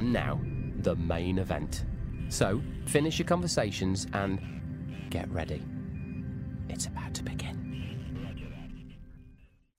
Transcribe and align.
And 0.00 0.14
now, 0.14 0.40
the 0.78 0.96
main 0.96 1.38
event. 1.38 1.84
So, 2.30 2.62
finish 2.86 3.18
your 3.18 3.28
conversations 3.28 4.06
and 4.14 4.40
get 5.10 5.30
ready. 5.30 5.62
It's 6.70 6.86
about 6.86 7.12
to 7.16 7.22
begin. 7.22 8.46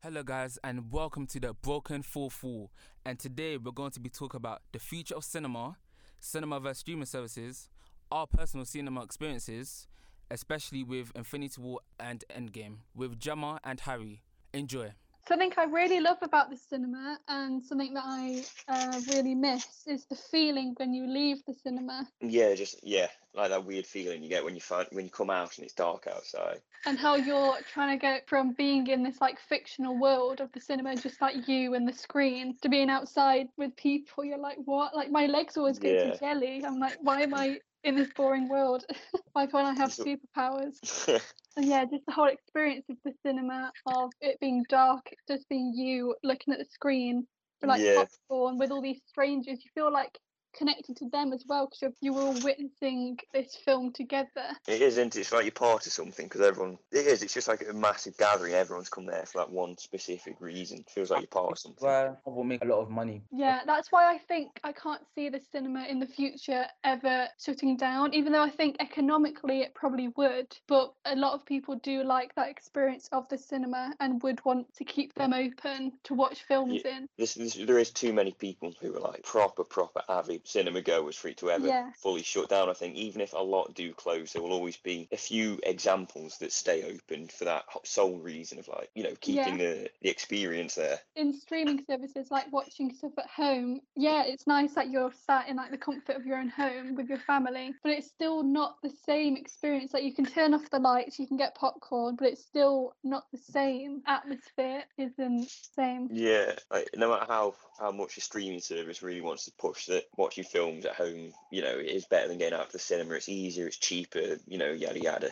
Hello, 0.04 0.22
guys, 0.22 0.60
and 0.64 0.92
welcome 0.92 1.26
to 1.26 1.40
the 1.40 1.56
Broken 1.56 2.04
Fourth 2.04 2.44
Wall. 2.44 2.70
And 3.04 3.18
today 3.18 3.58
we're 3.58 3.72
going 3.72 3.90
to 3.90 4.00
be 4.00 4.12
talking 4.12 4.38
about 4.38 4.62
the 4.72 4.78
future 4.78 5.16
of 5.16 5.24
cinema, 5.24 5.78
cinema 6.20 6.60
versus 6.60 6.82
streaming 6.82 7.08
services, 7.08 7.72
our 8.12 8.28
personal 8.28 8.68
cinema 8.68 9.02
experiences, 9.02 9.88
especially 10.30 10.84
with 10.84 11.12
Infinity 11.16 11.60
War 11.60 11.80
and 12.00 12.24
Endgame, 12.30 12.76
with 12.94 13.18
Gemma 13.18 13.60
and 13.64 13.80
Harry. 13.80 14.22
Enjoy. 14.54 14.92
Something 15.28 15.54
I 15.58 15.64
really 15.66 16.00
love 16.00 16.18
about 16.22 16.50
the 16.50 16.58
cinema 16.58 17.20
and 17.28 17.64
something 17.64 17.94
that 17.94 18.04
I 18.06 18.44
uh, 18.68 19.02
really 19.14 19.36
miss 19.36 19.88
is 19.88 20.06
the 20.06 20.16
feeling 20.16 20.74
when 20.78 20.94
you 20.94 21.08
leave 21.08 21.44
the 21.46 21.54
cinema 21.54 22.08
Yeah, 22.22 22.54
just 22.56 22.80
yeah, 22.84 23.08
like 23.34 23.50
that 23.50 23.66
weird 23.66 23.86
feeling 23.86 24.24
you 24.24 24.30
get 24.30 24.44
when 24.44 24.56
you 24.56 24.62
find 24.62 24.88
when 24.92 25.06
you 25.06 25.12
come 25.12 25.30
out 25.30 25.58
and 25.58 25.66
it's 25.66 25.74
dark 25.74 26.08
outside. 26.08 26.62
and 26.86 26.98
how 26.98 27.16
you're 27.16 27.62
trying 27.62 27.98
to 27.98 28.02
get 28.02 28.28
from 28.28 28.54
being 28.54 28.88
in 28.88 29.04
this 29.04 29.22
like 29.22 29.40
fictional 29.40 29.98
world 29.98 30.42
of 30.42 30.52
the 30.52 30.60
cinema, 30.60 30.96
just 30.96 31.22
like 31.22 31.48
you 31.48 31.74
and 31.76 31.88
the 31.88 31.94
screen, 31.94 32.58
to 32.62 32.70
being 32.70 32.90
outside 32.90 33.48
with 33.58 33.76
people. 33.76 34.24
You're 34.24 34.38
like, 34.40 34.58
what? 34.66 34.96
Like 34.96 35.12
my 35.12 35.28
legs 35.28 35.58
always 35.58 35.80
go 35.80 35.94
Yeah. 35.94 36.06
to 36.12 36.12
jelly. 36.20 36.64
I'm 36.66 36.80
like, 36.80 36.98
why 37.02 37.22
am 37.22 37.34
I 37.34 37.60
in 37.84 37.96
this 37.96 38.10
boring 38.16 38.48
world? 38.50 38.86
why 39.34 39.46
can't 39.48 39.68
I 39.68 39.74
have 39.74 39.92
superpowers? 39.92 41.22
And 41.58 41.68
yeah, 41.68 41.84
just 41.84 42.06
the 42.06 42.14
whole 42.14 42.28
experience 42.30 42.86
of 42.90 42.98
the 43.04 43.14
cinema, 43.26 43.74
of 43.86 44.12
it 44.22 44.40
being 44.40 44.64
dark, 44.70 45.06
just 45.28 45.50
being 45.50 45.74
you 45.76 46.16
looking 46.24 46.54
at 46.54 46.60
the 46.60 46.66
screen, 46.66 47.28
like 47.62 47.82
Yeah. 47.82 48.06
popcorn 48.30 48.58
with 48.58 48.72
all 48.72 48.82
these 48.82 49.02
strangers. 49.08 49.60
You 49.64 49.70
feel 49.74 49.92
like 49.92 50.18
connected 50.54 50.98
to 50.98 51.10
them 51.10 51.34
as 51.34 51.46
well 51.48 51.68
because 51.68 51.94
you 52.02 52.14
were 52.14 52.22
all 52.22 52.40
witnessing 52.42 53.18
this 53.34 53.56
film 53.56 53.92
together. 53.92 54.28
it 54.68 54.82
is, 54.82 54.98
isn't 54.98 55.16
it? 55.16 55.22
It's 55.22 55.32
like 55.32 55.44
you're 55.44 55.52
part 55.52 55.86
of 55.86 55.94
something 55.94 56.26
because 56.26 56.42
everyone. 56.42 56.78
It 56.92 57.08
is. 57.08 57.24
It's 57.24 57.34
just 57.34 57.48
like 57.48 57.66
a 57.68 57.74
massive 57.74 58.18
gathering. 58.18 58.54
Everyone's 58.54 58.90
come 58.90 59.06
there 59.06 59.26
for 59.26 59.40
that 59.40 59.50
one 59.50 59.78
specific 59.78 60.36
reason. 60.40 60.84
feels 60.88 61.12
like 61.12 61.22
you're 61.22 61.28
part 61.28 61.52
of 61.52 61.60
something. 61.60 61.86
Where 61.86 62.18
will 62.26 62.44
make 62.44 62.64
a 62.64 62.68
lot 62.68 62.82
of 62.82 62.90
money. 62.90 63.24
Yeah, 63.32 63.62
that's 63.66 63.92
why 63.92 64.14
I 64.14 64.18
think 64.18 64.60
I 64.64 64.72
can't 64.72 65.02
see 65.16 65.30
the 65.30 65.42
cinema 65.52 65.86
in 65.86 66.00
the 66.00 66.06
future 66.06 66.66
ever 66.84 67.28
shutting 67.44 67.78
down, 67.78 68.14
even 68.14 68.32
though 68.32 68.44
I 68.44 68.50
think 68.50 68.78
economically 68.80 69.62
it 69.62 69.74
probably 69.74 70.10
would. 70.16 70.56
But 70.68 70.94
a 71.06 71.16
lot 71.16 71.34
of 71.34 71.46
people 71.46 71.76
do 71.76 72.04
like 72.04 72.34
that 72.36 72.50
experience 72.50 73.10
of 73.12 73.28
the 73.30 73.38
cinema 73.38 73.94
and 74.00 74.22
would 74.24 74.44
want 74.46 74.74
to 74.76 74.84
keep 74.84 75.14
them 75.16 75.34
open 75.34 75.94
to 76.04 76.14
watch 76.14 76.44
films 76.48 76.82
in. 76.86 77.08
This, 77.18 77.36
this, 77.36 77.56
there 77.56 77.80
is 77.80 77.92
too 77.92 78.14
many 78.14 78.32
people 78.32 78.74
who 78.82 78.96
are 78.96 79.00
like 79.00 79.24
proper, 79.24 79.64
proper 79.64 80.02
avid 80.10 80.41
cinema 80.44 80.82
goers 80.82 81.16
for 81.16 81.28
it 81.28 81.38
to 81.38 81.52
ever 81.52 81.68
Yeah. 81.68 81.92
fully 81.98 82.24
shut 82.24 82.50
down. 82.50 82.70
I 82.70 82.74
think 82.74 82.96
even 82.96 83.22
if 83.22 83.34
a 83.34 83.38
lot 83.38 83.74
do 83.74 83.94
close, 83.94 84.34
there 84.34 84.42
will 84.42 84.54
always 84.54 84.78
be 84.78 85.08
a 85.12 85.18
few 85.18 85.60
examples 85.64 86.38
that 86.40 86.52
stay 86.52 86.84
open 86.84 87.28
for 87.28 87.46
that 87.46 87.66
sole 87.84 88.18
reason 88.18 88.60
of 88.60 88.68
like 88.68 88.90
you 88.96 89.04
know 89.04 89.16
keeping 89.20 89.58
the 89.58 89.90
the 90.02 90.10
experience 90.10 90.76
there. 90.76 91.00
In 91.16 91.34
streaming 91.34 91.84
services, 91.86 92.32
like 92.32 92.52
watching 92.52 92.94
stuff 92.94 93.12
at 93.18 93.28
home, 93.28 93.82
yeah, 93.96 94.24
it's 94.24 94.48
nice 94.48 94.74
that 94.74 94.90
you're 94.90 95.12
sat 95.26 95.48
in 95.48 95.56
like 95.58 95.72
the 95.72 95.78
comfort 95.78 96.16
of 96.16 96.26
your 96.26 96.38
own 96.38 96.50
home 96.50 96.96
with 96.96 97.10
your 97.10 97.20
family, 97.20 97.74
but 97.84 97.92
it's 97.92 98.08
still 98.08 98.44
not 98.44 98.78
the 98.82 98.92
same 99.06 99.36
experience. 99.36 99.94
Like 99.94 100.04
you 100.04 100.14
can 100.14 100.26
turn 100.26 100.54
off 100.54 100.70
the 100.70 100.80
lights, 100.80 101.20
you 101.20 101.28
can 101.28 101.38
get 101.38 101.56
popcorn, 101.56 102.16
but 102.16 102.28
it's 102.28 102.44
still 102.44 102.94
not 103.04 103.26
the 103.32 103.38
same 103.38 104.02
atmosphere. 104.08 104.84
Isn't 104.98 105.42
the 105.42 105.50
same. 105.76 106.08
Yeah, 106.12 106.54
like 106.72 106.90
no 106.96 107.10
matter 107.10 107.26
how 107.28 107.56
how 107.80 107.92
much 107.92 108.18
a 108.18 108.22
streaming 108.22 108.60
service 108.62 109.02
really 109.02 109.22
wants 109.22 109.46
to 109.46 109.52
push 109.60 109.88
that 109.88 110.06
watching 110.32 110.44
films 110.46 110.86
at 110.86 110.96
home, 110.96 111.34
you 111.52 111.62
know, 111.62 111.78
it 111.78 111.88
is 111.88 112.06
better 112.06 112.30
than 112.30 112.38
going 112.38 112.54
out 112.54 112.68
to 112.68 112.72
the 112.74 112.80
cinema. 112.80 113.16
It's 113.16 113.28
easier, 113.28 113.68
it's 113.68 113.78
cheaper, 113.78 114.38
you 114.48 114.58
know, 114.58 114.72
yada 114.72 115.00
yada. 115.00 115.32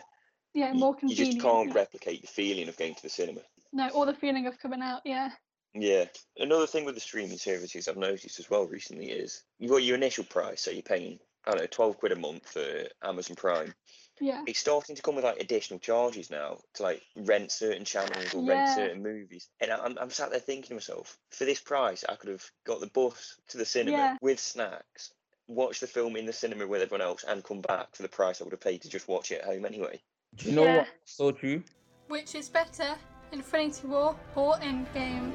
Yeah, 0.52 0.72
You- 0.72 0.78
more 0.78 0.96
you 1.02 1.14
just 1.14 1.40
can't 1.40 1.74
replicate 1.74 2.20
the 2.20 2.26
feeling 2.26 2.68
of 2.68 2.76
going 2.76 2.94
to 2.94 3.02
the 3.02 3.08
cinema. 3.08 3.40
No, 3.72 3.88
or 3.90 4.04
the 4.04 4.12
feeling 4.14 4.46
of 4.46 4.58
coming 4.58 4.82
out. 4.82 5.02
Yeah, 5.04 5.30
Yeah. 5.72 6.06
Another 6.36 6.66
thing 6.66 6.84
with 6.84 6.96
the 6.96 7.00
streaming 7.00 7.38
services 7.38 7.86
I've 7.88 7.96
noticed 7.96 8.40
as 8.40 8.50
well 8.50 8.66
recently 8.66 9.10
is 9.10 9.44
you've 9.58 9.70
got 9.70 9.84
your 9.84 9.96
initial 9.96 10.24
price, 10.24 10.60
so 10.60 10.70
you're 10.72 10.82
paying, 10.82 11.18
I 11.46 11.52
don't 11.52 11.60
know, 11.60 11.66
12 11.68 11.96
quid 11.96 12.12
a 12.12 12.16
month 12.16 12.50
for 12.50 12.88
Amazon 13.02 13.36
Prime. 13.36 13.72
Yeah, 14.20 14.42
It's 14.46 14.58
starting 14.60 14.96
to 14.96 15.02
come 15.02 15.14
with 15.16 15.24
like 15.24 15.40
additional 15.40 15.78
charges 15.80 16.30
now 16.30 16.58
to 16.74 16.82
like 16.82 17.02
rent 17.16 17.50
certain 17.52 17.84
channels 17.84 18.34
or 18.34 18.42
Yeah. 18.42 18.54
rent 18.54 18.68
certain 18.68 19.02
movies. 19.02 19.48
And 19.60 19.70
I- 19.72 19.78
I'm, 19.84 19.96
I'm 19.98 20.10
sat 20.10 20.30
there 20.30 20.40
thinking 20.40 20.68
to 20.68 20.74
myself, 20.74 21.18
for 21.30 21.44
this 21.44 21.60
price, 21.60 22.04
I 22.08 22.16
could 22.16 22.30
have 22.30 22.44
got 22.64 22.80
the 22.80 22.86
bus 22.88 23.36
to 23.48 23.58
the 23.58 23.64
cinema 23.64 23.96
Yeah. 23.98 24.16
with 24.20 24.38
snacks, 24.40 25.12
watch 25.48 25.80
the 25.80 25.86
film 25.86 26.16
in 26.16 26.26
the 26.26 26.32
cinema 26.32 26.66
with 26.66 26.82
everyone 26.82 27.02
else, 27.06 27.24
and 27.24 27.42
come 27.44 27.60
back 27.60 27.94
for 27.96 28.02
the 28.02 28.08
price 28.08 28.40
I 28.40 28.44
would 28.44 28.52
have 28.52 28.60
paid 28.60 28.82
to 28.82 28.88
just 28.88 29.08
watch 29.08 29.30
it 29.32 29.40
at 29.40 29.46
home 29.46 29.64
anyway. 29.64 30.00
Do 30.36 30.48
you 30.48 30.54
know 30.56 30.64
Yeah. 30.64 30.76
what? 30.78 30.88
So 31.04 31.32
true. 31.32 31.62
Which 32.08 32.34
is 32.34 32.48
better, 32.48 32.96
Infinity 33.32 33.86
War 33.86 34.16
or 34.36 34.54
Endgame? 34.56 35.32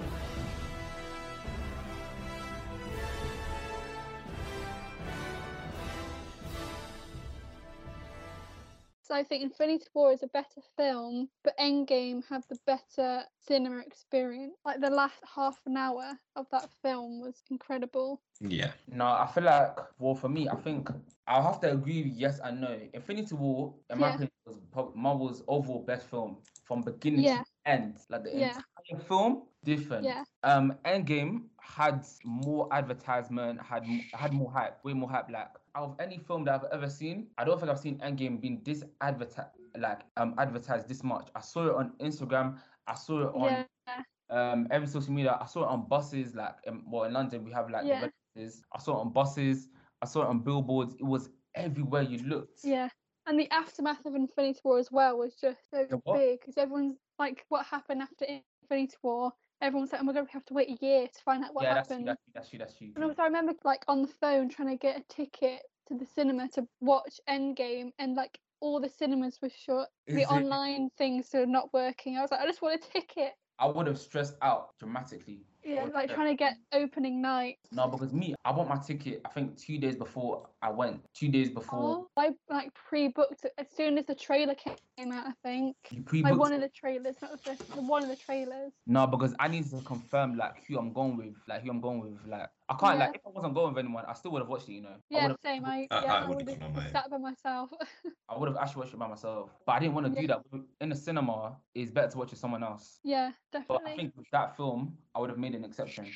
I 9.16 9.24
think 9.24 9.44
Infinity 9.44 9.86
War 9.94 10.12
is 10.12 10.24
a 10.24 10.28
better 10.28 10.62
film, 10.76 11.30
but 11.46 11.58
Endgame 11.58 12.22
had 12.28 12.44
the 12.50 12.60
better 12.66 13.24
cinema 13.48 13.80
experience. 13.80 14.56
Like 14.66 14.82
the 14.82 14.90
last 14.90 15.16
half 15.36 15.60
an 15.66 15.78
hour 15.78 16.18
of 16.36 16.48
that 16.52 16.70
film 16.82 17.22
was 17.22 17.44
incredible. 17.50 18.22
Yeah. 18.42 18.72
No, 18.88 19.06
I 19.06 19.28
feel 19.34 19.44
like, 19.44 19.78
well, 20.00 20.16
for 20.16 20.30
me, 20.30 20.48
I 20.50 20.56
think 20.56 20.90
I'll 21.28 21.44
have 21.44 21.60
to 21.62 21.72
agree 21.72 22.04
with 22.04 22.14
yes 22.14 22.40
and 22.44 22.62
no. 22.62 22.80
Infinity 22.94 23.36
War, 23.36 23.74
in 23.90 24.00
my 24.00 24.08
Yeah. 24.08 24.14
opinion, 24.16 24.32
was 24.46 24.60
prob- 24.72 24.96
Marvel's 24.96 25.44
overall 25.48 25.84
best 25.84 26.08
film 26.08 26.38
from 26.64 26.82
beginning 26.82 27.22
Yeah. 27.24 27.44
to 27.44 27.46
end. 27.66 28.00
Like 28.10 28.24
the 28.24 28.36
Yeah. 28.38 28.58
entire 28.90 29.04
film, 29.06 29.44
different. 29.64 30.06
Yeah. 30.06 30.24
Um, 30.44 30.78
Endgame 30.86 31.44
had 31.60 32.06
more 32.24 32.68
advertisement, 32.72 33.62
had 33.62 33.84
had 34.14 34.32
more 34.34 34.52
hype, 34.52 34.84
way 34.84 34.94
more 34.94 35.10
hype. 35.10 35.30
Like 35.30 35.50
out 35.76 35.84
of 35.92 35.96
any 36.00 36.20
film 36.20 36.44
that 36.46 36.54
I've 36.64 36.72
ever 36.72 36.90
seen, 36.90 37.28
I 37.38 37.44
don't 37.44 37.60
think 37.60 37.72
I've 37.72 37.80
seen 37.80 37.98
Endgame 38.00 38.40
being 38.40 38.62
this 38.64 38.84
advertised, 39.02 39.50
like 39.80 40.02
um, 40.18 40.36
advertised 40.38 40.88
this 40.88 41.04
much. 41.04 41.30
I 41.36 41.42
saw 41.42 41.68
it 41.68 41.76
on 41.76 41.92
Instagram. 42.00 42.60
I 42.88 42.96
saw 42.96 43.30
it 43.30 43.36
on 43.36 43.66
Yeah. 43.88 44.04
um 44.30 44.68
every 44.72 44.88
social 44.88 45.14
media. 45.14 45.38
I 45.40 45.46
saw 45.46 45.64
it 45.64 45.70
on 45.70 45.88
buses, 45.88 46.36
like 46.36 46.56
um, 46.68 46.84
well 46.88 47.04
in 47.04 47.14
London 47.14 47.44
we 47.44 47.52
have 47.52 47.70
like 47.70 47.86
Yeah. 47.86 48.08
I 48.38 48.80
saw 48.80 48.98
it 48.98 49.02
on 49.02 49.12
buses. 49.14 49.70
I 50.02 50.06
saw 50.06 50.24
it 50.24 50.28
on 50.28 50.40
billboards. 50.40 50.96
It 50.96 51.04
was 51.04 51.30
everywhere 51.56 52.02
you 52.02 52.20
looked. 52.20 52.64
Yeah. 52.64 52.90
And 53.28 53.40
the 53.40 53.50
aftermath 53.52 54.06
of 54.06 54.14
Infinity 54.14 54.60
War 54.64 54.78
as 54.78 54.92
well 54.92 55.18
was 55.18 55.36
just 55.36 55.60
so 55.72 55.88
big 56.14 56.40
because 56.40 56.58
everyone's 56.58 56.98
like, 57.18 57.46
what 57.50 57.66
happened 57.66 58.02
after 58.02 58.26
Infinity 58.62 58.98
War? 59.02 59.32
Everyone's 59.62 59.92
like, 59.94 60.02
oh 60.02 60.04
my 60.04 60.14
god, 60.14 60.26
we 60.26 60.32
have 60.34 60.46
to 60.46 60.54
wait 60.54 60.70
a 60.70 60.86
year 60.86 61.08
to 61.08 61.22
find 61.24 61.44
out 61.44 61.56
what 61.56 61.64
yeah, 61.64 61.74
that's 61.74 61.90
you, 61.90 61.96
happened. 61.96 62.08
that's 62.10 62.22
you, 62.28 62.34
that's 62.34 62.54
you, 62.54 62.60
that's 62.60 62.82
you. 62.82 62.92
And 62.96 63.04
also, 63.04 63.22
I 63.24 63.26
remember 63.26 63.54
like 63.64 63.84
on 63.88 64.02
the 64.02 64.08
phone 64.08 64.50
trying 64.50 64.68
to 64.70 64.76
get 64.76 65.00
a 65.00 65.04
ticket 65.10 65.62
to 65.88 65.96
the 65.98 66.06
cinema 66.06 66.50
to 66.50 66.68
watch 66.82 67.20
Endgame, 67.28 67.92
and 67.98 68.16
like 68.16 68.38
all 68.60 68.80
the 68.80 68.90
cinemas 68.90 69.40
were 69.42 69.50
shut. 69.50 69.90
Is 70.08 70.16
the 70.16 70.22
it? 70.22 70.28
online 70.28 70.90
things 70.98 71.30
were 71.34 71.46
not 71.46 71.74
working. 71.74 72.18
I 72.18 72.22
was 72.22 72.32
like, 72.32 72.42
I 72.42 72.46
just 72.46 72.62
want 72.62 72.84
a 72.84 72.92
ticket. 72.92 73.34
I 73.60 73.68
would 73.68 73.88
have 73.88 73.98
stressed 73.98 74.36
out 74.42 74.78
dramatically. 74.80 75.46
Yeah, 75.64 75.88
like 75.94 76.14
trying 76.14 76.28
to 76.28 76.36
get 76.36 76.58
opening 76.74 77.22
night. 77.22 77.58
No, 77.72 77.88
because 77.88 78.14
me, 78.14 78.36
I 78.44 78.52
bought 78.52 78.70
my 78.70 78.78
ticket. 78.78 79.22
I 79.26 79.30
think 79.30 79.58
two 79.58 79.78
days 79.78 79.96
before 79.96 80.48
I 80.66 80.70
went. 80.72 81.00
Two 81.14 81.28
days 81.30 81.52
before 81.52 81.80
Oh, 81.80 82.08
I 82.18 82.32
like 82.50 82.74
pre-booked 82.74 83.46
as 83.60 83.68
soon 83.70 84.00
as 84.00 84.06
the 84.08 84.16
trailer 84.16 84.56
came 84.56 85.12
out. 85.12 85.28
I 85.28 85.34
think 85.44 85.76
you 85.92 85.98
like 86.00 86.06
pre-booked. 86.08 86.38
one 86.40 86.54
of 86.54 86.62
the 86.62 86.70
trailers, 86.70 87.16
not 87.22 87.32
the 87.34 87.38
first, 87.38 87.62
one 87.76 88.02
of 88.02 88.10
the 88.10 88.16
trailers. 88.16 88.72
No, 88.88 89.06
because 89.06 89.36
I 89.38 89.48
need 89.48 89.70
to 89.70 89.80
confirm 89.82 90.38
like 90.38 90.64
who 90.68 90.80
I'm 90.80 90.92
going 90.92 91.18
with, 91.18 91.36
like 91.48 91.62
who 91.62 91.70
I'm 91.70 91.82
going 91.82 92.00
with. 92.00 92.18
Like 92.28 92.50
I 92.68 92.74
can't 92.80 92.98
Yeah. 92.98 93.06
like 93.06 93.16
if 93.18 93.22
I 93.28 93.30
wasn't 93.30 93.54
going 93.54 93.76
with 93.76 93.86
anyone, 93.86 94.06
I 94.08 94.14
still 94.14 94.32
would 94.32 94.40
have 94.42 94.50
watched 94.50 94.68
it. 94.70 94.74
You 94.74 94.82
know. 94.82 94.90
I 94.90 95.00
Yeah, 95.12 95.22
would've- 95.28 95.40
same. 95.44 95.66
I 95.66 95.88
I- 95.92 96.02
yeah, 96.04 96.14
I 96.14 96.18
I 96.22 96.28
would've 96.28 96.48
would 96.48 96.58
have 96.76 96.92
sat 96.92 97.10
by 97.12 97.18
myself. 97.18 97.70
I 98.30 98.36
would 98.36 98.50
have 98.50 98.58
actually 98.58 98.80
watched 98.80 98.94
it 98.96 98.98
by 98.98 99.08
myself, 99.08 99.52
but 99.68 99.74
I 99.74 99.80
didn't 99.80 99.94
want 99.94 100.08
to 100.08 100.14
Yeah. 100.14 100.22
do 100.22 100.28
that. 100.28 100.66
In 100.82 100.90
the 100.90 100.96
cinema, 100.96 101.58
it's 101.76 101.92
better 101.92 102.10
to 102.10 102.18
watch 102.18 102.32
with 102.32 102.40
someone 102.40 102.64
else. 102.64 103.00
yeah, 103.04 103.34
definitely. 103.52 103.82
But. 103.84 103.92
I 103.92 103.96
think 103.96 104.14
with 104.18 104.26
that 104.32 104.58
film, 104.58 104.98
I 105.14 105.20
would 105.20 105.30
have 105.30 105.38
made 105.38 105.54
an 105.54 105.64
exception. 105.64 106.08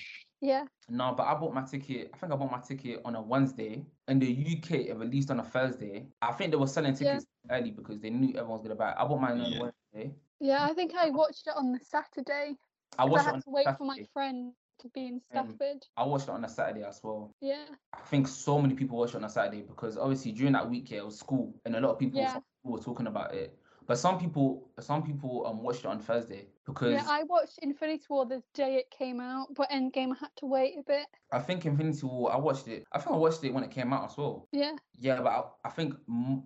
Yeah, 0.41 0.65
No, 0.89 1.13
but 1.13 1.23
I 1.27 1.35
bought 1.35 1.53
my 1.53 1.63
ticket. 1.63 2.11
I 2.13 2.17
think 2.17 2.33
I 2.33 2.35
bought 2.35 2.51
my 2.51 2.59
ticket 2.59 3.01
on 3.05 3.15
a 3.15 3.21
Wednesday. 3.21 3.85
In 4.07 4.19
the 4.19 4.27
UK, 4.27 4.87
it 4.89 4.97
released 4.97 5.29
on 5.31 5.39
a 5.39 5.43
Thursday. 5.43 6.07
I 6.21 6.31
think 6.31 6.51
they 6.51 6.57
were 6.57 6.67
selling 6.67 6.93
Yeah. 6.93 6.97
tickets 7.13 7.25
early 7.49 7.71
because 7.71 7.99
they 7.99 8.09
knew 8.09 8.29
everyone 8.29 8.51
was 8.51 8.61
gonna 8.63 8.75
buy 8.75 8.91
it. 8.91 8.95
I 8.97 9.05
bought 9.05 9.21
mine 9.21 9.39
on 9.39 9.51
Yeah. 9.51 9.57
a 9.57 9.61
Wednesday. 9.93 10.15
yeah. 10.39 10.63
I 10.65 10.73
think 10.73 10.95
I 10.95 11.09
watched 11.09 11.47
it 11.47 11.53
on 11.55 11.71
the 11.71 11.79
Saturday. 11.79 12.57
I 12.97 13.03
'cause 13.03 13.11
watched 13.11 13.21
I 13.21 13.23
it 13.23 13.25
had 13.25 13.35
on 13.35 13.41
to 13.43 13.49
wait 13.49 13.63
Saturday. 13.65 13.77
for 13.77 13.83
my 13.85 14.03
friend 14.13 14.55
to 14.79 14.89
be 14.89 15.05
in 15.07 15.13
Um, 15.15 15.19
Stafford. 15.19 15.85
I 15.97 16.05
watched 16.05 16.27
it 16.27 16.31
on 16.31 16.45
a 16.45 16.49
Saturday 16.49 16.83
as 16.83 17.03
well. 17.03 17.35
Yeah, 17.41 17.65
I 17.93 18.01
think 18.01 18.27
so 18.27 18.59
many 18.61 18.75
people 18.75 18.97
watched 18.97 19.13
it 19.13 19.17
on 19.17 19.25
a 19.25 19.29
Saturday 19.29 19.61
because 19.63 19.97
obviously 19.97 20.31
during 20.31 20.53
that 20.53 20.69
week, 20.69 20.89
yeah, 20.91 20.99
it 20.99 21.05
was 21.05 21.19
school 21.19 21.53
and 21.65 21.75
a 21.75 21.79
lot 21.81 21.91
of 21.91 21.99
people 21.99 22.19
Yeah. 22.19 22.39
were 22.63 22.79
talking 22.79 23.07
about 23.07 23.33
it. 23.35 23.59
But 23.89 23.97
some 23.97 24.19
people, 24.19 24.69
some 24.79 25.01
people 25.01 25.47
um 25.47 25.63
watched 25.63 25.79
it 25.79 25.87
on 25.87 25.99
Thursday 25.99 26.45
because 26.63 26.93
Yeah, 26.93 27.03
I 27.09 27.23
watched 27.23 27.57
Infinity 27.63 28.05
War 28.07 28.25
the 28.27 28.43
day 28.53 28.75
it 28.75 28.91
came 28.91 29.19
out, 29.19 29.47
but 29.55 29.67
Endgame 29.71 30.11
I 30.11 30.19
had 30.19 30.29
to 30.37 30.45
wait 30.45 30.77
a 30.77 30.83
bit. 30.83 31.07
I 31.31 31.39
think 31.39 31.65
Infinity 31.65 32.05
War. 32.05 32.31
I 32.31 32.37
watched 32.37 32.67
it. 32.67 32.85
I 32.91 32.99
think 32.99 33.15
I 33.15 33.17
watched 33.17 33.43
it 33.43 33.51
when 33.51 33.63
it 33.63 33.71
came 33.71 33.91
out 33.91 34.11
as 34.11 34.15
well. 34.15 34.47
Yeah. 34.51 34.75
Yeah, 34.99 35.21
but 35.21 35.29
I, 35.29 35.43
I 35.67 35.71
think 35.71 35.95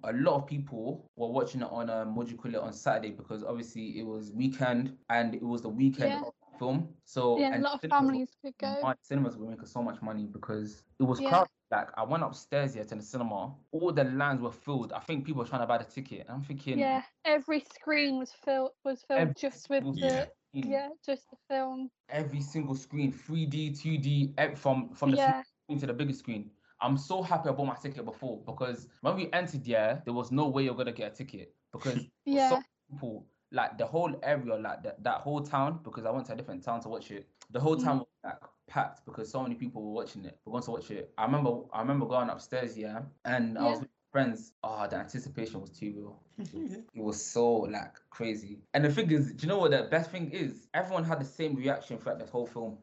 a 0.04 0.14
lot 0.14 0.36
of 0.36 0.48
people 0.48 1.10
were 1.18 1.28
watching 1.28 1.62
it 1.62 1.68
on 1.70 1.90
um, 1.90 2.16
what 2.16 2.28
do 2.28 2.32
you 2.32 2.38
call 2.38 2.54
it 2.56 2.62
on 2.62 2.72
Saturday 2.72 3.12
because 3.12 3.44
obviously 3.44 4.00
it 4.00 4.04
was 4.04 4.32
weekend 4.32 4.98
and 5.10 5.36
it 5.36 5.44
was 5.44 5.62
the 5.64 5.70
weekend 5.70 6.14
Yeah. 6.14 6.22
of 6.22 6.34
film. 6.60 6.90
So 7.06 7.40
Yeah, 7.40 7.58
a 7.58 7.60
lot 7.60 7.74
of 7.76 7.82
were- 7.82 7.90
families 7.90 8.30
could 8.42 8.58
go. 8.58 8.76
mon- 8.82 8.96
cinemas 9.02 9.38
were 9.38 9.48
making 9.50 9.66
so 9.68 9.82
much 9.84 10.02
money 10.02 10.26
because 10.26 10.84
it 11.00 11.04
was 11.04 11.20
Yeah. 11.20 11.30
crowded. 11.30 11.50
Like 11.72 11.90
I 11.98 12.04
went 12.04 12.24
upstairs 12.24 12.76
here 12.76 12.84
to 12.86 12.96
the 12.96 13.02
cinema, 13.02 13.56
all 13.72 13.92
the 13.92 14.04
lines 14.04 14.42
were 14.42 14.52
filled. 14.52 14.94
I 14.94 15.00
think 15.00 15.26
people 15.26 15.42
were 15.42 15.48
trying 15.50 15.62
to 15.62 15.68
buy 15.68 15.80
the 15.80 15.86
ticket. 15.86 16.28
I'm 16.30 16.44
thinking, 16.44 16.78
Yeah, 16.80 17.02
every 17.26 17.62
screen 17.62 18.20
was 18.20 18.32
filled 18.32 18.72
was 18.84 19.04
filled 19.04 19.20
Every 19.22 19.34
just 19.34 19.70
with 19.70 19.84
single 19.84 19.94
the 20.02 20.32
Yeah. 20.54 20.90
just 21.06 21.30
the 21.32 21.38
film. 21.50 21.90
every 22.10 22.42
single 22.42 22.76
screen, 22.76 23.12
3D, 23.12 23.72
2D, 23.72 24.56
from 24.58 24.94
from 24.94 25.12
the 25.12 25.18
Yeah, 25.18 25.42
screen 25.66 25.80
to 25.80 25.88
the 25.88 25.94
biggest 25.94 26.20
screen. 26.20 26.52
I'm 26.80 26.98
so 26.98 27.24
happy 27.24 27.50
I 27.50 27.54
bought 27.54 27.66
my 27.68 27.76
ticket 27.76 28.06
before 28.06 28.44
because 28.46 28.88
when 29.02 29.16
we 29.16 29.32
entered 29.32 29.64
there, 29.64 30.02
there 30.06 30.14
was 30.14 30.32
no 30.32 30.50
way 30.50 30.64
you're 30.66 30.76
gonna 30.76 30.92
get 30.92 31.14
a 31.14 31.16
ticket 31.16 31.56
because 31.72 32.06
yeah, 32.26 32.50
so 32.50 32.62
people 32.92 33.26
like 33.54 33.78
the 33.78 33.86
whole 33.88 34.20
area, 34.24 34.56
like 34.58 34.84
that 34.84 35.04
that 35.04 35.22
whole 35.22 35.42
town, 35.42 35.80
because 35.84 36.06
I 36.06 36.12
went 36.12 36.28
to 36.28 36.34
a 36.34 36.36
different 36.36 36.64
town 36.64 36.82
to 36.82 36.90
watch 36.90 37.12
it. 37.12 37.28
The 37.52 37.60
whole 37.62 37.78
Mm. 37.78 37.84
town 37.84 38.00
was 38.00 38.08
like 38.24 38.42
packed 38.68 39.06
because 39.06 39.32
so 39.32 39.44
many 39.44 39.56
people 39.56 39.84
were 39.84 39.92
watching 39.94 40.26
it. 40.26 40.40
We're 40.46 40.52
going 40.54 40.64
to 40.64 40.72
watch 40.72 40.92
it. 40.92 41.14
I 41.18 41.26
remember 41.26 41.62
I 41.74 41.82
remember 41.82 42.06
going 42.08 42.30
upstairs, 42.30 42.78
yeah, 42.78 43.02
and 43.26 43.58
I 43.58 43.68
was 43.70 43.82
with 43.82 43.90
friends. 44.12 44.54
Oh, 44.64 44.88
the 44.90 44.98
anticipation 44.98 45.62
was 45.62 45.72
too 45.72 45.94
real. 45.96 46.20
It 46.96 47.04
was 47.04 47.24
so 47.24 47.52
like 47.52 47.96
crazy. 48.10 48.60
And 48.74 48.86
the 48.86 48.90
thing 48.92 49.12
is, 49.12 49.34
do 49.34 49.44
you 49.44 49.50
know 49.50 49.60
what 49.60 49.72
the 49.72 49.84
best 49.90 50.12
thing 50.12 50.32
is? 50.32 50.68
Everyone 50.74 51.04
had 51.04 51.20
the 51.22 51.26
same 51.26 51.56
reaction 51.56 51.98
throughout 51.98 52.20
the 52.20 52.26
whole 52.26 52.46
film. 52.48 52.78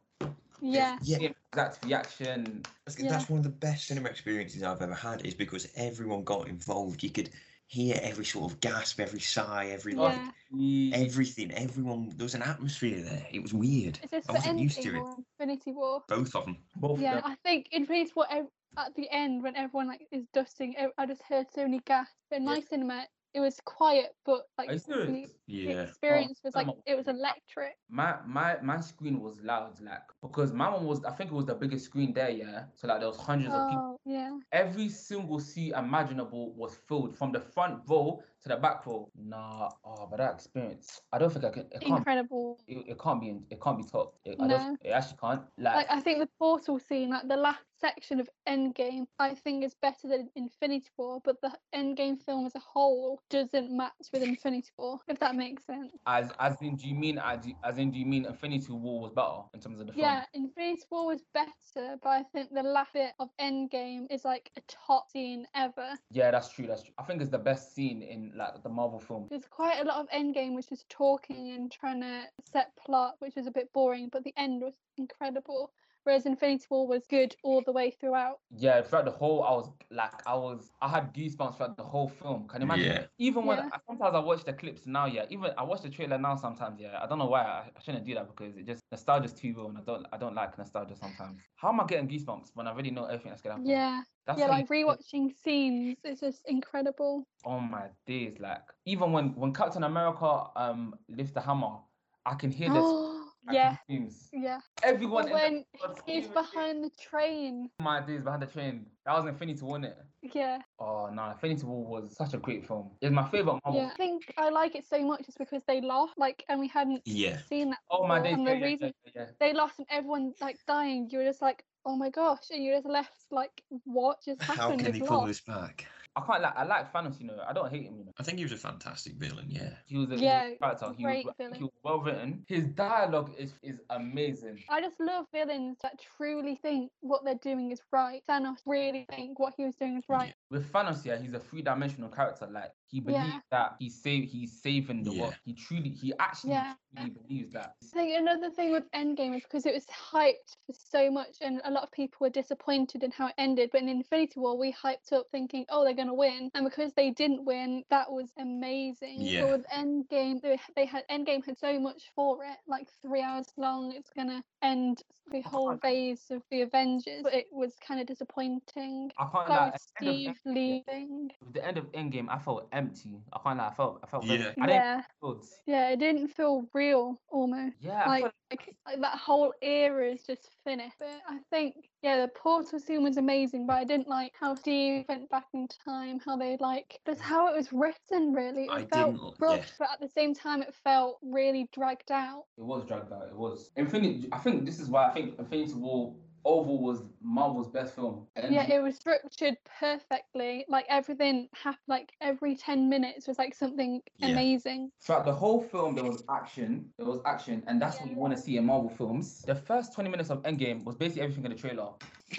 yeah, 0.60 0.98
Yeah. 1.02 1.18
Same 1.18 1.34
exact 1.52 1.84
reaction. 1.84 2.62
That's, 2.84 3.02
Yeah. 3.02 3.08
that's 3.08 3.28
one 3.28 3.38
of 3.38 3.44
the 3.44 3.50
best 3.50 3.86
cinema 3.86 4.08
experiences 4.08 4.62
I've 4.62 4.82
ever 4.82 4.94
had 4.94 5.24
is 5.26 5.34
because 5.34 5.68
everyone 5.76 6.24
got 6.24 6.48
involved. 6.48 7.02
You 7.02 7.10
could 7.10 7.30
hear 7.70 7.98
every 8.02 8.26
sort 8.26 8.52
of 8.52 8.60
gasp, 8.60 9.00
every 9.00 9.20
sigh, 9.20 9.68
every 9.72 9.94
like 9.94 10.16
yeah. 10.16 10.30
Yeah. 10.52 10.96
everything. 10.96 11.52
Everyone 11.52 12.10
there 12.16 12.24
was 12.24 12.34
an 12.34 12.42
atmosphere 12.42 13.00
there. 13.02 13.26
It 13.32 13.42
was 13.42 13.54
weird. 13.54 14.00
Is 14.02 14.10
this 14.10 14.28
I 14.28 14.32
wasn't 14.32 14.58
used 14.60 14.82
to 14.82 14.96
it. 14.98 15.06
Infinity 15.38 15.72
War? 15.72 16.02
Both 16.08 16.34
of 16.34 16.44
them. 16.46 16.56
Both 16.76 16.98
of 16.98 17.02
Yeah, 17.02 17.14
them. 17.14 17.22
I 17.24 17.34
think 17.36 17.68
Infinity 17.72 18.12
War 18.16 18.26
ev- 18.30 18.50
at 18.76 18.94
the 18.94 19.08
end 19.10 19.42
when 19.42 19.56
everyone 19.56 19.88
like 19.88 20.06
is 20.10 20.26
dusting, 20.32 20.76
I 20.98 21.06
just 21.06 21.22
heard 21.22 21.50
so 21.50 21.62
many 21.62 21.80
gasps. 21.80 22.16
In 22.32 22.44
my 22.44 22.60
cinema, 22.60 23.06
it 23.34 23.40
was 23.40 23.60
quiet, 23.64 24.14
but 24.24 24.42
like 24.58 24.74
the, 24.86 25.28
Yeah. 25.46 25.72
experience 25.82 26.40
was 26.44 26.54
like 26.54 26.68
a- 26.68 26.74
it 26.86 26.96
was 26.96 27.08
electric. 27.08 27.76
my 27.88 28.18
my 28.26 28.58
my 28.62 28.80
screen 28.80 29.20
was 29.20 29.40
loud, 29.42 29.80
like 29.80 30.02
because 30.22 30.52
my 30.52 30.68
one 30.68 30.84
was 30.86 31.04
I 31.04 31.10
think 31.12 31.30
it 31.30 31.34
was 31.34 31.46
the 31.46 31.54
biggest 31.54 31.84
screen 31.86 32.12
there, 32.12 32.30
yeah. 32.30 32.64
So 32.74 32.88
like 32.88 33.00
there 33.00 33.08
was 33.08 33.18
hundreds 33.18 33.54
of 33.54 33.66
people. 33.66 33.84
Oh 33.84 33.98
yeah, 34.04 34.38
Every 34.52 34.88
single 34.88 35.38
seat 35.40 35.72
imaginable 35.74 36.52
was 36.54 36.76
filled 36.76 37.16
from 37.16 37.32
the 37.32 37.40
front 37.40 37.82
row 37.88 38.22
to 38.42 38.48
the 38.48 38.56
back 38.56 38.86
row. 38.86 39.10
Nah, 39.16 39.68
oh, 39.84 40.06
but 40.10 40.18
that 40.18 40.34
experience, 40.34 41.00
I 41.12 41.18
don't 41.18 41.32
think 41.32 41.44
I 41.44 41.50
can. 41.50 41.66
It 41.72 41.80
can't. 41.80 41.98
incredible. 41.98 42.58
It, 42.66 42.84
it 42.88 42.98
can't 42.98 43.20
be. 43.20 43.36
It 43.50 43.60
can't 43.60 43.78
be 43.78 43.84
topped. 43.84 44.18
It, 44.24 44.36
I 44.40 44.46
No. 44.46 44.76
It 44.82 44.90
actually 44.90 45.18
can't. 45.20 45.42
Like, 45.58 45.76
Like 45.76 45.86
I 45.90 46.00
think 46.00 46.20
the 46.20 46.28
portal 46.38 46.78
scene, 46.78 47.10
like 47.10 47.28
the 47.28 47.36
last 47.36 47.60
section 47.80 48.20
of 48.20 48.28
Endgame, 48.48 49.06
I 49.18 49.34
think 49.34 49.64
is 49.64 49.74
better 49.80 50.08
than 50.08 50.30
Infinity 50.36 50.88
War, 50.96 51.20
but 51.24 51.40
the 51.40 51.52
Endgame 51.74 52.22
film 52.22 52.46
as 52.46 52.54
a 52.54 52.60
whole 52.60 53.20
doesn't 53.30 53.74
match 53.74 53.92
with 54.12 54.22
Infinity 54.22 54.70
War, 54.78 54.98
if 55.08 55.18
that 55.18 55.34
makes 55.34 55.64
sense. 55.64 55.92
as 56.06 56.30
as 56.38 56.60
in, 56.60 56.76
do 56.76 56.86
you 56.86 56.94
mean 56.94 57.18
as, 57.18 57.46
as 57.64 57.78
in 57.78 57.90
do 57.90 57.98
you 57.98 58.06
mean 58.06 58.26
Infinity 58.26 58.72
War 58.72 59.00
was 59.00 59.12
better 59.12 59.42
in 59.54 59.60
terms 59.60 59.80
of 59.80 59.86
the 59.86 59.92
film? 59.92 60.04
Yeah, 60.04 60.24
Infinity 60.34 60.82
War 60.90 61.06
was 61.06 61.22
better, 61.32 61.96
but 62.02 62.08
I 62.08 62.22
think 62.32 62.50
the 62.52 62.62
last 62.62 62.92
bit 62.92 63.12
of 63.18 63.28
Endgame 63.40 64.06
is 64.10 64.24
like 64.24 64.50
a 64.56 64.60
top 64.68 65.10
scene 65.10 65.46
ever. 65.54 65.94
Yeah, 66.10 66.30
that's 66.30 66.50
true. 66.52 66.66
That's 66.66 66.82
true. 66.82 66.94
I 66.98 67.04
think 67.04 67.20
it's 67.22 67.30
the 67.30 67.38
best 67.38 67.74
scene 67.74 68.02
in 68.02 68.29
like 68.34 68.62
the 68.62 68.68
Marvel 68.68 69.00
film. 69.00 69.26
There's 69.28 69.46
quite 69.50 69.80
a 69.80 69.84
lot 69.84 70.00
of 70.00 70.08
Endgame 70.10 70.54
which 70.54 70.72
is 70.72 70.84
talking 70.88 71.52
and 71.52 71.70
trying 71.70 72.00
to 72.00 72.22
set 72.52 72.74
plot, 72.76 73.16
which 73.18 73.34
was 73.36 73.46
a 73.46 73.50
bit 73.50 73.72
boring, 73.72 74.08
but 74.10 74.24
the 74.24 74.34
end 74.36 74.62
was 74.62 74.74
incredible. 74.96 75.72
Whereas 76.04 76.26
Infinity 76.26 76.66
War 76.70 76.86
was 76.86 77.06
good 77.06 77.36
all 77.42 77.62
the 77.62 77.72
way 77.72 77.90
throughout. 77.90 78.40
Yeah, 78.56 78.82
throughout 78.82 79.04
the 79.04 79.12
whole, 79.12 79.44
I 79.44 79.52
was 79.52 79.70
like, 79.90 80.26
I 80.26 80.34
was, 80.34 80.72
I 80.80 80.88
had 80.88 81.14
goosebumps 81.14 81.56
throughout 81.56 81.76
the 81.76 81.84
whole 81.84 82.08
film. 82.08 82.48
Can 82.48 82.60
you 82.60 82.66
imagine? 82.66 82.86
Yeah. 82.86 83.06
Even 83.18 83.46
when 83.46 83.58
Yeah. 83.58 83.68
I, 83.70 83.78
sometimes 83.86 84.14
I 84.14 84.18
watch 84.18 84.44
the 84.44 84.52
clips 84.52 84.86
now, 84.86 85.06
yeah. 85.06 85.26
Even 85.30 85.52
I 85.56 85.62
watch 85.62 85.82
the 85.82 85.90
trailer 85.90 86.18
now 86.18 86.34
sometimes, 86.34 86.80
yeah. 86.80 87.00
I 87.00 87.06
don't 87.06 87.18
know 87.18 87.26
why 87.26 87.42
I, 87.42 87.70
I 87.76 87.80
shouldn't 87.80 88.04
do 88.04 88.14
that 88.14 88.26
because 88.28 88.56
it 88.56 88.66
just 88.66 88.82
nostalgia's 88.90 89.32
too 89.34 89.54
real, 89.54 89.68
and 89.68 89.78
I 89.78 89.82
don't, 89.82 90.06
I 90.12 90.16
don't 90.18 90.34
like 90.34 90.58
nostalgia 90.58 90.96
sometimes. 90.96 91.42
How 91.56 91.68
am 91.68 91.80
I 91.80 91.86
getting 91.86 92.08
goosebumps 92.08 92.50
when 92.54 92.66
I 92.66 92.70
already 92.72 92.90
know 92.90 93.04
everything 93.04 93.30
that's 93.30 93.42
gonna 93.42 93.56
happen? 93.56 93.70
Yeah, 93.70 94.02
That's 94.26 94.40
yeah, 94.40 94.46
how 94.46 94.50
like 94.50 94.68
rewatching 94.68 95.32
scenes 95.36 96.04
is 96.04 96.20
just 96.20 96.46
incredible. 96.48 97.26
Oh 97.44 97.60
my 97.60 97.90
days! 98.06 98.38
Like 98.38 98.68
even 98.84 99.12
when 99.12 99.34
when 99.34 99.52
Captain 99.52 99.84
America 99.84 100.50
um 100.56 100.98
lifts 101.08 101.32
the 101.32 101.40
hammer, 101.40 101.78
I 102.26 102.34
can 102.34 102.50
hear 102.50 102.70
this. 102.70 102.92
yeah, 103.50 103.76
Screams. 103.84 104.28
yeah. 104.32 104.60
Everyone 104.82 105.24
Or 105.30 105.38
in 105.38 105.64
the 105.72 105.78
when 105.82 105.94
he's 106.06 106.28
behind 106.28 106.84
the 106.84 106.90
train. 106.90 107.70
My 107.80 108.00
days 108.00 108.22
behind 108.22 108.42
the 108.42 108.46
train. 108.46 108.86
That 109.06 109.16
was 109.16 109.26
Infinity 109.26 109.60
War, 109.62 109.78
wasn't 109.78 109.86
it? 109.96 109.98
Yeah, 110.34 110.58
Oh 110.78 111.08
no, 111.12 111.30
Infinity 111.30 111.64
War 111.64 111.84
was 112.02 112.16
such 112.16 112.34
a 112.34 112.38
great 112.38 112.66
film. 112.66 112.90
It's 113.00 113.12
my 113.12 113.26
favorite 113.28 113.58
Marvel. 113.64 113.80
yeah. 113.80 113.90
I 113.92 113.96
think 113.96 114.32
I 114.36 114.50
like 114.50 114.74
it 114.74 114.84
so 114.86 115.02
much 115.04 115.24
just 115.24 115.38
because 115.38 115.62
they 115.66 115.80
lost, 115.80 116.18
like, 116.18 116.44
and 116.48 116.60
we 116.60 116.68
hadn't 116.68 117.02
Yeah. 117.06 117.38
seen 117.48 117.70
that. 117.70 117.78
Oh 117.90 118.06
my 118.06 118.18
before, 118.18 118.24
days! 118.24 118.34
and 118.34 118.46
Yeah, 118.46 118.52
the 118.54 118.60
yeah, 118.60 118.66
reason 118.66 118.92
yeah, 119.04 119.12
yeah. 119.14 119.26
they 119.38 119.52
lost 119.54 119.78
and 119.78 119.86
everyone 119.90 120.34
like 120.40 120.58
dying, 120.66 121.08
you 121.10 121.18
were 121.18 121.24
just 121.24 121.40
like, 121.42 121.64
oh 121.86 121.96
my 121.96 122.10
gosh, 122.10 122.50
and 122.50 122.62
you're 122.62 122.76
just 122.76 122.86
left 122.86 123.24
like, 123.30 123.62
what 123.84 124.18
just 124.24 124.40
happened? 124.42 124.56
How 124.58 124.62
happened? 124.64 124.80
can 124.84 124.92
They've 124.92 125.06
pull 125.06 125.24
this 125.26 125.40
back? 125.40 125.86
I 126.16 126.22
can't 126.26 126.42
like 126.42 126.56
I 126.56 126.64
like 126.64 126.92
Thanos, 126.92 127.20
you 127.20 127.26
know. 127.26 127.38
I 127.48 127.52
don't 127.52 127.70
hate 127.70 127.84
him, 127.84 127.96
you 127.98 128.04
know. 128.04 128.12
I 128.18 128.22
think 128.24 128.38
he 128.38 128.44
was 128.44 128.52
a 128.52 128.56
fantastic 128.56 129.14
villain. 129.14 129.46
Yeah. 129.48 129.70
He 129.86 129.96
was 129.96 130.10
a 130.10 130.16
he 130.16 130.16
was 130.16 130.20
a 130.22 130.24
Yeah, 130.24 130.50
character. 130.60 130.86
He 130.96 131.04
was, 131.04 131.12
great 131.12 131.26
villain. 131.38 131.54
he 131.54 131.62
was 131.62 131.72
well 131.84 132.00
written. 132.00 132.44
His 132.48 132.64
dialogue 132.66 133.32
is 133.38 133.52
is 133.62 133.78
amazing. 133.90 134.62
I 134.68 134.80
just 134.80 134.98
love 134.98 135.26
villains 135.32 135.78
that 135.82 136.00
truly 136.16 136.56
think 136.56 136.90
what 137.00 137.24
they're 137.24 137.34
doing 137.36 137.70
is 137.70 137.80
right. 137.92 138.22
Thanos 138.28 138.58
really 138.66 139.06
think 139.10 139.38
what 139.38 139.54
he 139.56 139.64
was 139.64 139.76
doing 139.76 139.98
is 139.98 140.04
right. 140.08 140.34
With 140.50 140.70
Thanos, 140.72 141.04
yeah, 141.04 141.16
he's 141.18 141.32
a 141.32 141.38
three 141.40 141.62
dimensional 141.62 142.08
character. 142.10 142.48
Like 142.50 142.72
he 142.90 143.00
believes 143.00 143.22
Yeah. 143.34 143.40
that 143.50 143.76
he's 143.78 144.00
save 144.02 144.28
he's 144.28 144.60
saving 144.62 145.04
the 145.04 145.12
world. 145.12 145.34
He 145.44 145.54
truly 145.54 145.90
he 145.90 146.12
actually 146.18 146.50
Yeah. 146.52 146.74
truly 146.96 147.10
believes 147.10 147.52
that. 147.52 147.74
I 147.82 147.86
think 147.86 148.18
another 148.18 148.50
thing 148.50 148.72
with 148.72 148.84
Endgame 148.92 149.36
is 149.36 149.42
because 149.42 149.66
it 149.66 149.74
was 149.74 149.86
hyped 149.86 150.56
for 150.66 150.72
so 150.72 151.10
much, 151.10 151.36
and 151.40 151.60
a 151.64 151.70
lot 151.70 151.82
of 151.82 151.90
people 151.92 152.18
were 152.20 152.30
disappointed 152.30 153.02
in 153.02 153.10
how 153.10 153.28
it 153.28 153.34
ended. 153.38 153.70
But 153.72 153.82
in 153.82 153.88
Infinity 153.88 154.40
War, 154.40 154.56
we 154.56 154.72
hyped 154.72 155.12
up 155.12 155.26
thinking, 155.30 155.66
oh, 155.68 155.84
they're 155.84 155.94
going 155.94 156.08
to 156.08 156.14
win. 156.14 156.50
And 156.54 156.64
because 156.64 156.92
they 156.94 157.10
didn't 157.10 157.44
win, 157.44 157.84
that 157.90 158.10
was 158.10 158.32
amazing. 158.38 159.20
Yeah. 159.20 159.42
But 159.42 159.50
with 159.58 159.66
Endgame, 159.68 160.40
they, 160.40 160.58
they 160.76 160.86
had 160.86 161.04
Endgame 161.10 161.44
had 161.44 161.58
so 161.58 161.78
much 161.78 162.10
for 162.14 162.44
it, 162.44 162.58
like 162.66 162.88
three 163.02 163.22
hours 163.22 163.46
long. 163.56 163.92
It's 163.92 164.10
going 164.10 164.28
to 164.28 164.42
end 164.62 165.02
the 165.30 165.40
whole 165.42 165.76
phase 165.78 166.26
of 166.30 166.42
the 166.50 166.62
Avengers, 166.62 167.22
but 167.22 167.34
it 167.34 167.46
was 167.52 167.74
kind 167.86 168.00
of 168.00 168.06
disappointing. 168.06 169.10
I 169.18 169.24
can't 169.32 169.48
Like 169.48 169.48
lie. 169.48 169.70
with 169.72 169.74
at 169.96 170.04
the 170.04 170.08
end 170.08 170.26
of 170.28 170.36
Steve 170.38 170.84
leaving. 170.86 171.30
With 171.44 171.54
the 171.54 171.66
end 171.66 171.78
of 171.78 171.92
Endgame, 171.92 172.28
I 172.28 172.38
felt 172.38 172.68
empty. 172.80 173.10
I 173.32 173.38
can't 173.44 173.58
lie. 173.58 173.68
I 173.68 173.74
felt 173.74 174.00
I 174.02 174.06
felt 174.06 174.24
very, 174.26 174.40
Yeah. 174.40 174.52
I 174.60 174.66
didn't 174.66 174.70
Yeah, 174.70 175.02
feel 175.20 175.42
yeah, 175.66 175.88
it 175.90 175.98
didn't 175.98 176.28
feel 176.28 176.64
real 176.74 177.20
almost. 177.28 177.76
Yeah, 177.80 178.06
like, 178.08 178.22
felt 178.22 178.34
like 178.50 178.76
like 178.86 179.00
that 179.00 179.18
whole 179.18 179.52
era 179.62 180.10
is 180.14 180.22
just 180.22 180.48
finished. 180.64 180.96
But 180.98 181.08
I 181.28 181.38
think 181.50 181.74
yeah, 182.02 182.16
the 182.22 182.28
portal 182.28 182.78
scene 182.78 183.02
was 183.02 183.16
amazing, 183.18 183.66
but 183.66 183.76
I 183.76 183.84
didn't 183.84 184.08
like 184.08 184.32
how 184.40 184.54
Steve 184.54 185.04
went 185.08 185.28
back 185.30 185.46
in 185.54 185.68
time, 185.84 186.18
how 186.24 186.36
they 186.36 186.56
like 186.58 186.98
just 187.06 187.20
how 187.20 187.48
it 187.48 187.56
was 187.56 187.72
written. 187.72 188.32
Really, 188.32 188.64
it 188.64 188.70
I 188.70 188.84
felt 188.86 189.12
didn't 189.14 189.34
rushed, 189.40 189.74
yeah. 189.78 189.86
but 189.86 189.88
at 189.92 190.00
the 190.00 190.08
same 190.08 190.34
time, 190.34 190.62
it 190.62 190.74
felt 190.84 191.18
really 191.22 191.68
dragged 191.72 192.10
out. 192.10 192.44
it 192.58 192.64
was 192.64 192.84
dragged 192.86 193.12
out. 193.12 193.28
It 193.28 193.36
was 193.36 193.70
Infinity. 193.76 194.28
I 194.32 194.38
think 194.38 194.64
this 194.64 194.80
is 194.80 194.88
why 194.88 195.06
I 195.08 195.10
think 195.12 195.38
Infinity 195.38 195.74
War 195.74 196.14
overall 196.44 196.80
was 196.82 197.02
Marvel's 197.22 197.68
best 197.68 197.94
film. 197.94 198.26
And 198.36 198.54
Yeah, 198.54 198.70
it 198.70 198.82
was 198.82 198.96
structured 198.96 199.56
perfectly. 199.78 200.64
Like 200.68 200.86
everything 200.88 201.48
happened. 201.52 201.80
Like 201.88 202.12
every 202.20 202.56
ten 202.56 202.88
minutes 202.88 203.26
was 203.28 203.38
like 203.38 203.54
something 203.54 204.00
Yeah. 204.18 204.28
amazing. 204.28 204.90
Throughout 205.00 205.24
the 205.24 205.34
whole 205.34 205.60
film, 205.62 205.94
there 205.94 206.04
was 206.04 206.22
action. 206.30 206.90
There 206.96 207.06
was 207.06 207.20
action, 207.24 207.62
and 207.66 207.80
that's 207.80 208.00
what 208.00 208.10
you 208.10 208.16
want 208.16 208.36
to 208.36 208.40
see 208.42 208.56
in 208.56 208.66
Marvel 208.66 208.90
films. 208.90 209.42
The 209.42 209.54
first 209.54 209.94
20 209.94 210.10
minutes 210.10 210.30
of 210.30 210.42
Endgame 210.42 210.84
was 210.84 210.96
basically 210.96 211.22
everything 211.22 211.44
in 211.44 211.52
the 211.52 211.58
trailer. 211.58 211.88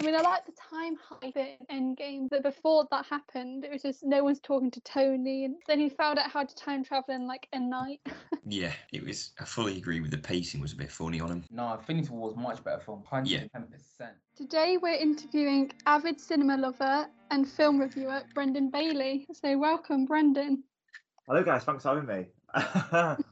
I 0.00 0.04
mean, 0.04 0.14
I 0.14 0.22
like 0.22 0.46
the 0.46 0.52
time 0.52 0.96
hype 0.96 1.36
in 1.36 1.56
Endgame, 1.70 2.28
but 2.30 2.42
before 2.42 2.86
that 2.90 3.04
happened, 3.06 3.64
it 3.64 3.70
was 3.70 3.82
just 3.82 4.02
no 4.02 4.24
one's 4.24 4.40
talking 4.40 4.70
to 4.70 4.80
Tony, 4.80 5.44
and 5.44 5.56
then 5.68 5.78
he 5.78 5.90
found 5.90 6.18
out 6.18 6.30
how 6.30 6.44
to 6.44 6.54
time 6.54 6.82
travel 6.82 7.14
in 7.14 7.26
like 7.26 7.46
a 7.52 7.60
night. 7.60 8.00
Yeah. 8.44 8.72
It 8.92 9.06
was. 9.06 9.30
I 9.38 9.44
fully 9.44 9.78
agree 9.78 10.00
with 10.00 10.10
the 10.10 10.18
pacing 10.18 10.60
was 10.60 10.72
a 10.72 10.76
bit 10.76 10.90
funny 10.90 11.20
on 11.20 11.30
him. 11.30 11.44
No, 11.50 11.74
Infinity 11.74 12.08
War 12.08 12.28
was 12.28 12.36
much 12.36 12.62
better 12.64 12.80
film. 12.80 13.04
110%. 13.10 14.01
Today 14.36 14.78
we're 14.80 14.94
interviewing 14.94 15.70
avid 15.86 16.20
cinema 16.20 16.56
lover 16.56 17.06
and 17.30 17.48
film 17.48 17.78
reviewer 17.78 18.22
Brenden 18.34 18.70
Bailey. 18.70 19.26
So 19.32 19.58
welcome, 19.58 20.06
Brenden. 20.06 20.58
Hello, 21.26 21.42
guys. 21.42 21.64
Thanks 21.64 21.82
for 21.82 22.00
having 22.00 22.06
me. 22.06 22.26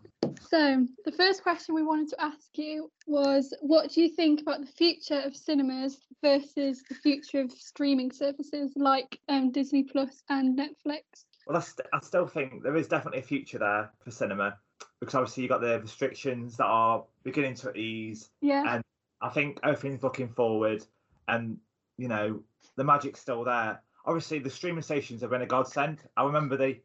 So, 0.49 0.85
the 1.05 1.13
first 1.13 1.45
question 1.45 1.77
we 1.77 1.85
wanted 1.85 2.09
to 2.09 2.21
ask 2.21 2.59
you 2.59 2.91
was 3.07 3.55
what 3.61 3.93
do 3.93 4.03
you 4.03 4.09
think 4.09 4.41
about 4.41 4.61
the 4.61 4.67
future 4.67 5.21
of 5.21 5.37
cinemas 5.37 5.99
versus 6.23 6.83
the 6.89 6.97
future 6.97 7.41
of 7.41 7.53
streaming 7.53 8.11
services 8.11 8.73
like 8.75 9.21
um, 9.29 9.53
Disney 9.53 9.85
Plus 9.85 10.25
and 10.29 10.59
Netflix? 10.59 11.03
well, 11.47 11.57
I, 11.57 11.61
st- 11.61 11.89
I 11.93 12.01
still 12.01 12.27
think 12.27 12.63
there 12.63 12.77
is 12.77 12.89
definitely 12.89 13.21
a 13.21 13.25
future 13.25 13.59
there 13.59 13.91
for 14.05 14.11
cinema 14.11 14.57
because 15.01 15.15
obviously 15.15 15.43
you've 15.43 15.51
got 15.51 15.61
the 15.61 15.81
restrictions 15.81 16.57
that 16.57 16.67
are 16.67 17.05
beginning 17.25 17.55
to 17.57 17.73
ease. 17.77 18.31
Yeah. 18.41 18.75
And 18.75 18.85
I 19.21 19.29
think 19.29 19.59
everything's 19.63 20.03
looking 20.03 20.29
forward, 20.29 20.85
and 21.29 21.59
you 21.99 22.09
know 22.09 22.43
the 22.77 22.85
magic's 22.85 23.21
still 23.21 23.45
there. 23.45 23.81
Obviously, 24.07 24.39
the 24.39 24.51
streaming 24.51 24.83
stations 24.83 25.21
have 25.21 25.31
been 25.31 25.43
a 25.43 25.47
godsend. 25.47 26.03
I 26.17 26.25
remember 26.25 26.57
the 26.57 26.81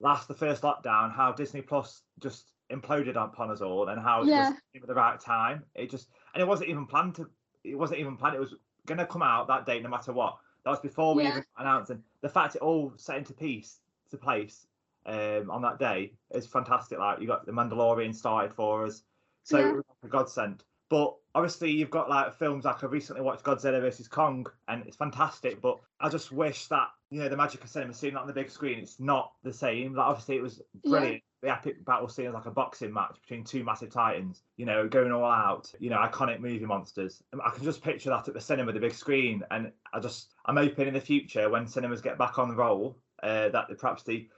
last, 0.00 0.28
the 0.28 0.34
first 0.34 0.62
lockdown, 0.62 1.14
how 1.14 1.32
Disney 1.32 1.62
Plus 1.62 2.02
just 2.18 2.50
imploded 2.70 3.14
upon 3.16 3.50
us 3.50 3.60
all, 3.60 3.88
and 3.88 4.00
how 4.00 4.22
it 4.22 4.28
Yeah. 4.28 4.50
just 4.50 4.62
at 4.82 4.86
the 4.88 4.94
right 4.94 5.18
time. 5.20 5.64
It 5.74 5.90
just, 5.90 6.10
and 6.34 6.42
it 6.42 6.46
wasn't 6.46 6.70
even 6.70 6.86
planned 6.86 7.14
to. 7.16 7.30
It 7.62 7.76
wasn't 7.76 8.00
even 8.00 8.16
planned. 8.16 8.36
It 8.36 8.40
was 8.40 8.54
going 8.86 8.98
to 8.98 9.06
come 9.06 9.22
out 9.22 9.46
that 9.48 9.66
date, 9.66 9.82
no 9.82 9.88
matter 9.88 10.12
what. 10.12 10.38
That 10.64 10.70
was 10.70 10.80
before 10.80 11.14
we 11.14 11.22
Yeah. 11.22 11.30
even 11.30 11.44
announced, 11.58 11.90
and 11.90 12.02
the 12.20 12.28
fact 12.28 12.56
it 12.56 12.62
all 12.62 12.92
set 12.96 13.16
into 13.18 13.32
piece 13.32 13.80
to 14.10 14.18
place 14.18 14.66
um, 15.06 15.50
on 15.50 15.62
that 15.62 15.78
day 15.78 16.12
is 16.30 16.46
fantastic. 16.48 16.98
Like 16.98 17.20
you 17.20 17.28
got 17.28 17.46
the 17.46 17.52
Mandalorian 17.52 18.12
started 18.14 18.52
for 18.52 18.84
us, 18.86 19.04
so 19.44 19.58
Yeah. 19.60 19.68
it 19.68 19.74
was 19.76 19.84
a 20.02 20.08
godsend. 20.08 20.64
But 20.88 21.16
obviously, 21.34 21.72
you've 21.72 21.90
got 21.90 22.08
like 22.08 22.34
films 22.34 22.64
like 22.64 22.82
I 22.84 22.86
recently 22.86 23.22
watched 23.22 23.44
Godzilla 23.44 23.80
versus 23.80 24.08
Kong, 24.08 24.46
and 24.68 24.86
it's 24.86 24.96
fantastic. 24.96 25.60
But 25.60 25.78
I 26.00 26.08
just 26.08 26.30
wish 26.30 26.66
that 26.68 26.88
you 27.10 27.20
know 27.20 27.28
the 27.28 27.36
magic 27.36 27.64
of 27.64 27.70
cinema, 27.70 27.92
seeing 27.92 28.14
that 28.14 28.20
on 28.20 28.26
the 28.26 28.32
big 28.32 28.50
screen, 28.50 28.78
it's 28.78 29.00
not 29.00 29.32
the 29.42 29.52
same. 29.52 29.94
Like 29.94 30.06
obviously, 30.06 30.36
it 30.36 30.42
was 30.42 30.62
Yeah. 30.84 30.90
brilliant. 30.90 31.22
The 31.42 31.50
epic 31.52 31.84
battle 31.84 32.08
scene 32.08 32.26
was 32.26 32.34
like 32.34 32.46
a 32.46 32.50
boxing 32.50 32.92
match 32.92 33.20
between 33.20 33.44
two 33.44 33.62
massive 33.62 33.90
titans, 33.90 34.42
you 34.56 34.64
know, 34.64 34.88
going 34.88 35.12
all 35.12 35.24
out, 35.30 35.72
you 35.78 35.90
know, 35.90 35.98
iconic 35.98 36.40
movie 36.40 36.64
monsters. 36.64 37.22
I 37.44 37.50
can 37.50 37.62
just 37.62 37.82
picture 37.82 38.10
that 38.10 38.26
at 38.26 38.34
the 38.34 38.40
cinema, 38.40 38.72
the 38.72 38.80
big 38.80 38.94
screen, 38.94 39.44
and 39.50 39.72
I 39.92 40.00
just, 40.00 40.32
I'm 40.46 40.56
hoping 40.56 40.88
in 40.88 40.94
the 40.94 41.00
future 41.00 41.48
when 41.50 41.66
cinemas 41.66 42.00
get 42.00 42.16
back 42.18 42.38
on 42.38 42.48
the 42.48 42.56
roll, 42.56 42.98
uh, 43.22 43.50
that 43.50 43.68
they 43.68 43.74
perhaps 43.74 44.02
they 44.02 44.28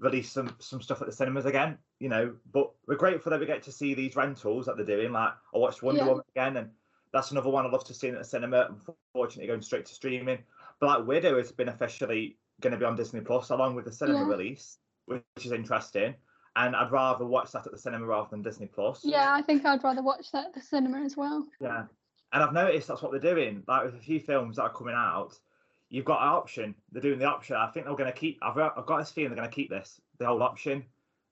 release 0.00 0.30
some 0.32 0.54
some 0.58 0.80
stuff 0.82 1.00
at 1.00 1.06
the 1.06 1.12
cinemas 1.12 1.46
again, 1.46 1.78
you 2.00 2.08
know. 2.08 2.34
But 2.52 2.70
we're 2.86 2.96
grateful 2.96 3.30
that 3.30 3.40
we 3.40 3.46
get 3.46 3.62
to 3.64 3.72
see 3.72 3.94
these 3.94 4.16
rentals 4.16 4.66
that 4.66 4.76
they're 4.76 4.86
doing. 4.86 5.12
Like 5.12 5.32
I 5.54 5.58
watched 5.58 5.82
Wonder 5.82 6.02
Yeah. 6.02 6.08
Woman 6.08 6.24
again, 6.34 6.56
and 6.56 6.70
that's 7.12 7.30
another 7.30 7.50
one 7.50 7.66
I 7.66 7.70
love 7.70 7.84
to 7.84 7.94
see 7.94 8.08
in 8.08 8.14
the 8.14 8.24
cinema. 8.24 8.68
Unfortunately, 9.14 9.46
going 9.46 9.62
straight 9.62 9.86
to 9.86 9.94
streaming. 9.94 10.38
Black 10.80 11.06
Widow 11.06 11.38
has 11.38 11.50
been 11.50 11.68
officially 11.68 12.38
going 12.60 12.72
to 12.72 12.78
be 12.78 12.84
on 12.84 12.96
Disney 12.96 13.20
Plus 13.20 13.50
along 13.50 13.74
with 13.74 13.84
the 13.84 13.92
cinema 13.92 14.20
Yeah. 14.20 14.26
release, 14.28 14.78
which 15.06 15.22
is 15.44 15.52
interesting. 15.52 16.14
And 16.56 16.74
I'd 16.74 16.90
rather 16.90 17.24
watch 17.24 17.52
that 17.52 17.66
at 17.66 17.72
the 17.72 17.78
cinema 17.78 18.04
rather 18.06 18.28
than 18.30 18.42
Disney 18.42 18.66
Plus. 18.66 19.04
Yeah, 19.04 19.32
I 19.32 19.42
think 19.42 19.64
I'd 19.64 19.84
rather 19.84 20.02
watch 20.02 20.32
that 20.32 20.46
at 20.46 20.54
the 20.54 20.60
cinema 20.60 20.98
as 20.98 21.16
well. 21.16 21.46
Yeah. 21.60 21.84
And 22.32 22.42
I've 22.42 22.52
noticed 22.52 22.88
that's 22.88 23.00
what 23.00 23.12
they're 23.12 23.20
doing. 23.34 23.62
Like 23.68 23.84
with 23.84 23.94
a 23.94 23.98
few 23.98 24.18
films 24.20 24.56
that 24.56 24.62
are 24.62 24.72
coming 24.72 24.94
out, 24.94 25.38
you've 25.88 26.04
got 26.04 26.20
an 26.20 26.28
option. 26.28 26.74
They're 26.92 27.00
doing 27.02 27.18
the 27.20 27.26
option. 27.26 27.56
I 27.56 27.68
think 27.68 27.86
they're 27.86 27.94
going 27.94 28.12
to 28.12 28.18
keep. 28.18 28.38
I've, 28.42 28.58
I've 28.58 28.86
got 28.86 28.98
this 28.98 29.10
feeling 29.10 29.30
they're 29.30 29.38
going 29.38 29.50
to 29.50 29.54
keep 29.54 29.70
this 29.70 30.00
the 30.18 30.26
whole 30.26 30.42
option 30.42 30.84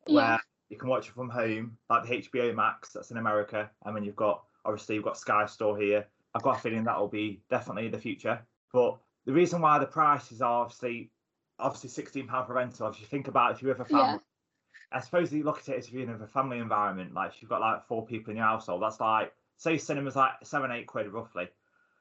where 0.06 0.24
Yeah. 0.24 0.38
You 0.68 0.76
can 0.76 0.88
watch 0.88 1.08
it 1.08 1.14
from 1.14 1.28
home, 1.28 1.76
like 1.88 2.04
the 2.08 2.16
HBO 2.28 2.54
Max 2.54 2.90
that's 2.90 3.10
in 3.10 3.16
America. 3.16 3.70
And 3.84 3.96
then 3.96 4.04
you've 4.04 4.16
got 4.16 4.44
obviously 4.64 4.96
you've 4.96 5.04
got 5.04 5.18
Sky 5.18 5.46
Store 5.46 5.76
here. 5.78 6.06
I've 6.34 6.42
got 6.42 6.58
a 6.58 6.60
feeling 6.60 6.84
that 6.84 6.98
will 6.98 7.08
be 7.08 7.40
definitely 7.50 7.88
the 7.88 7.98
future. 7.98 8.40
But 8.72 8.98
the 9.24 9.32
reason 9.32 9.60
why 9.60 9.78
the 9.78 9.86
prices 9.86 10.42
are 10.42 10.62
obviously 10.62 11.10
obviously 11.58 11.90
sixteen 11.90 12.26
pound 12.26 12.46
for 12.46 12.54
rental. 12.54 12.88
If 12.88 13.00
you 13.00 13.06
think 13.06 13.28
about 13.28 13.52
it, 13.52 13.56
if 13.56 13.62
you 13.62 13.68
have 13.68 13.80
a 13.80 13.84
family. 13.84 14.04
Yeah. 14.14 14.18
I 14.92 15.00
suppose 15.00 15.32
you 15.32 15.42
look 15.42 15.58
at 15.58 15.68
it 15.68 15.78
as 15.78 15.86
if 15.88 15.92
you're 15.92 16.02
in 16.02 16.10
a 16.10 16.26
family 16.26 16.58
environment, 16.58 17.12
like 17.12 17.32
if 17.34 17.42
you've 17.42 17.48
got 17.48 17.60
like 17.60 17.86
four 17.86 18.06
people 18.06 18.30
in 18.30 18.36
your 18.36 18.46
household, 18.46 18.82
that's 18.82 19.00
like 19.00 19.32
say 19.56 19.78
cinema's 19.78 20.14
like 20.14 20.32
seven, 20.44 20.70
eight 20.70 20.86
quid 20.86 21.08
roughly. 21.08 21.48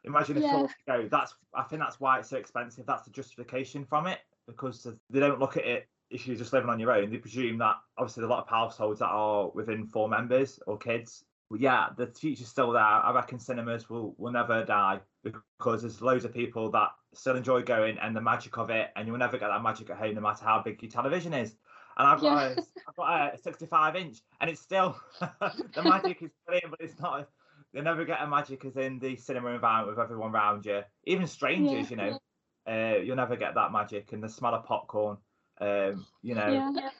Imagine 0.03 0.37
if 0.37 0.43
Yeah. 0.43 0.67
go. 0.87 1.07
That's 1.09 1.33
I 1.53 1.63
think 1.63 1.81
that's 1.81 1.99
why 1.99 2.19
it's 2.19 2.29
so 2.29 2.37
expensive. 2.37 2.85
That's 2.85 3.03
the 3.03 3.11
justification 3.11 3.85
from 3.85 4.07
it 4.07 4.19
because 4.47 4.85
they 5.09 5.19
don't 5.19 5.39
look 5.39 5.57
at 5.57 5.65
it 5.65 5.87
if 6.09 6.27
you're 6.27 6.35
just 6.35 6.53
living 6.53 6.69
on 6.69 6.79
your 6.79 6.91
own. 6.91 7.09
They 7.09 7.17
presume 7.17 7.57
that 7.59 7.75
obviously 7.97 8.21
there's 8.21 8.29
a 8.29 8.33
lot 8.33 8.43
of 8.43 8.49
households 8.49 8.99
that 8.99 9.07
are 9.07 9.49
within 9.49 9.85
four 9.85 10.07
members 10.07 10.59
or 10.67 10.77
kids. 10.77 11.23
But 11.49 11.59
yeah, 11.59 11.89
the 11.95 12.07
future's 12.07 12.47
still 12.47 12.71
there. 12.71 12.81
I 12.81 13.11
reckon 13.13 13.39
cinemas 13.39 13.89
will 13.89 14.15
will 14.17 14.31
never 14.31 14.63
die 14.65 14.99
because 15.23 15.81
there's 15.81 16.01
loads 16.01 16.25
of 16.25 16.33
people 16.33 16.71
that 16.71 16.89
still 17.13 17.35
enjoy 17.35 17.61
going 17.61 17.97
and 17.99 18.15
the 18.15 18.21
magic 18.21 18.57
of 18.57 18.69
it, 18.69 18.89
and 18.95 19.07
you'll 19.07 19.17
never 19.17 19.37
get 19.37 19.49
that 19.49 19.61
magic 19.63 19.89
at 19.89 19.97
home 19.97 20.15
no 20.15 20.21
matter 20.21 20.43
how 20.43 20.61
big 20.63 20.81
your 20.81 20.91
television 20.91 21.33
is. 21.33 21.55
And 21.97 22.07
I've 22.07 22.19
got, 22.19 22.35
Yeah. 22.35 22.49
a, 22.49 22.89
I've 22.89 22.95
got 22.95 23.33
a 23.35 23.37
65 23.37 23.95
inch, 23.95 24.17
and 24.41 24.49
it's 24.49 24.59
still 24.61 24.97
the 25.19 25.83
magic 25.83 26.21
is 26.23 26.31
brilliant, 26.45 26.71
but 26.71 26.81
it's 26.81 26.99
not. 26.99 27.29
They 27.73 27.81
never 27.81 28.05
get 28.05 28.21
a 28.21 28.27
magic 28.27 28.65
as 28.65 28.75
in 28.77 28.99
the 28.99 29.15
cinema 29.15 29.49
environment 29.49 29.95
with 29.97 30.03
everyone 30.03 30.33
around 30.33 30.65
you, 30.65 30.81
even 31.05 31.27
strangers. 31.27 31.89
You 31.91 31.97
know, 31.97 32.19
uh, 32.67 32.97
you'll 32.97 33.15
never 33.15 33.35
get 33.35 33.53
that 33.55 33.71
magic 33.71 34.11
and 34.13 34.23
the 34.23 34.29
smell 34.29 34.55
of 34.55 34.65
popcorn. 34.65 35.17
Um, 35.59 36.05
you 36.21 36.35
know, 36.35 36.71
Yeah. 36.75 36.89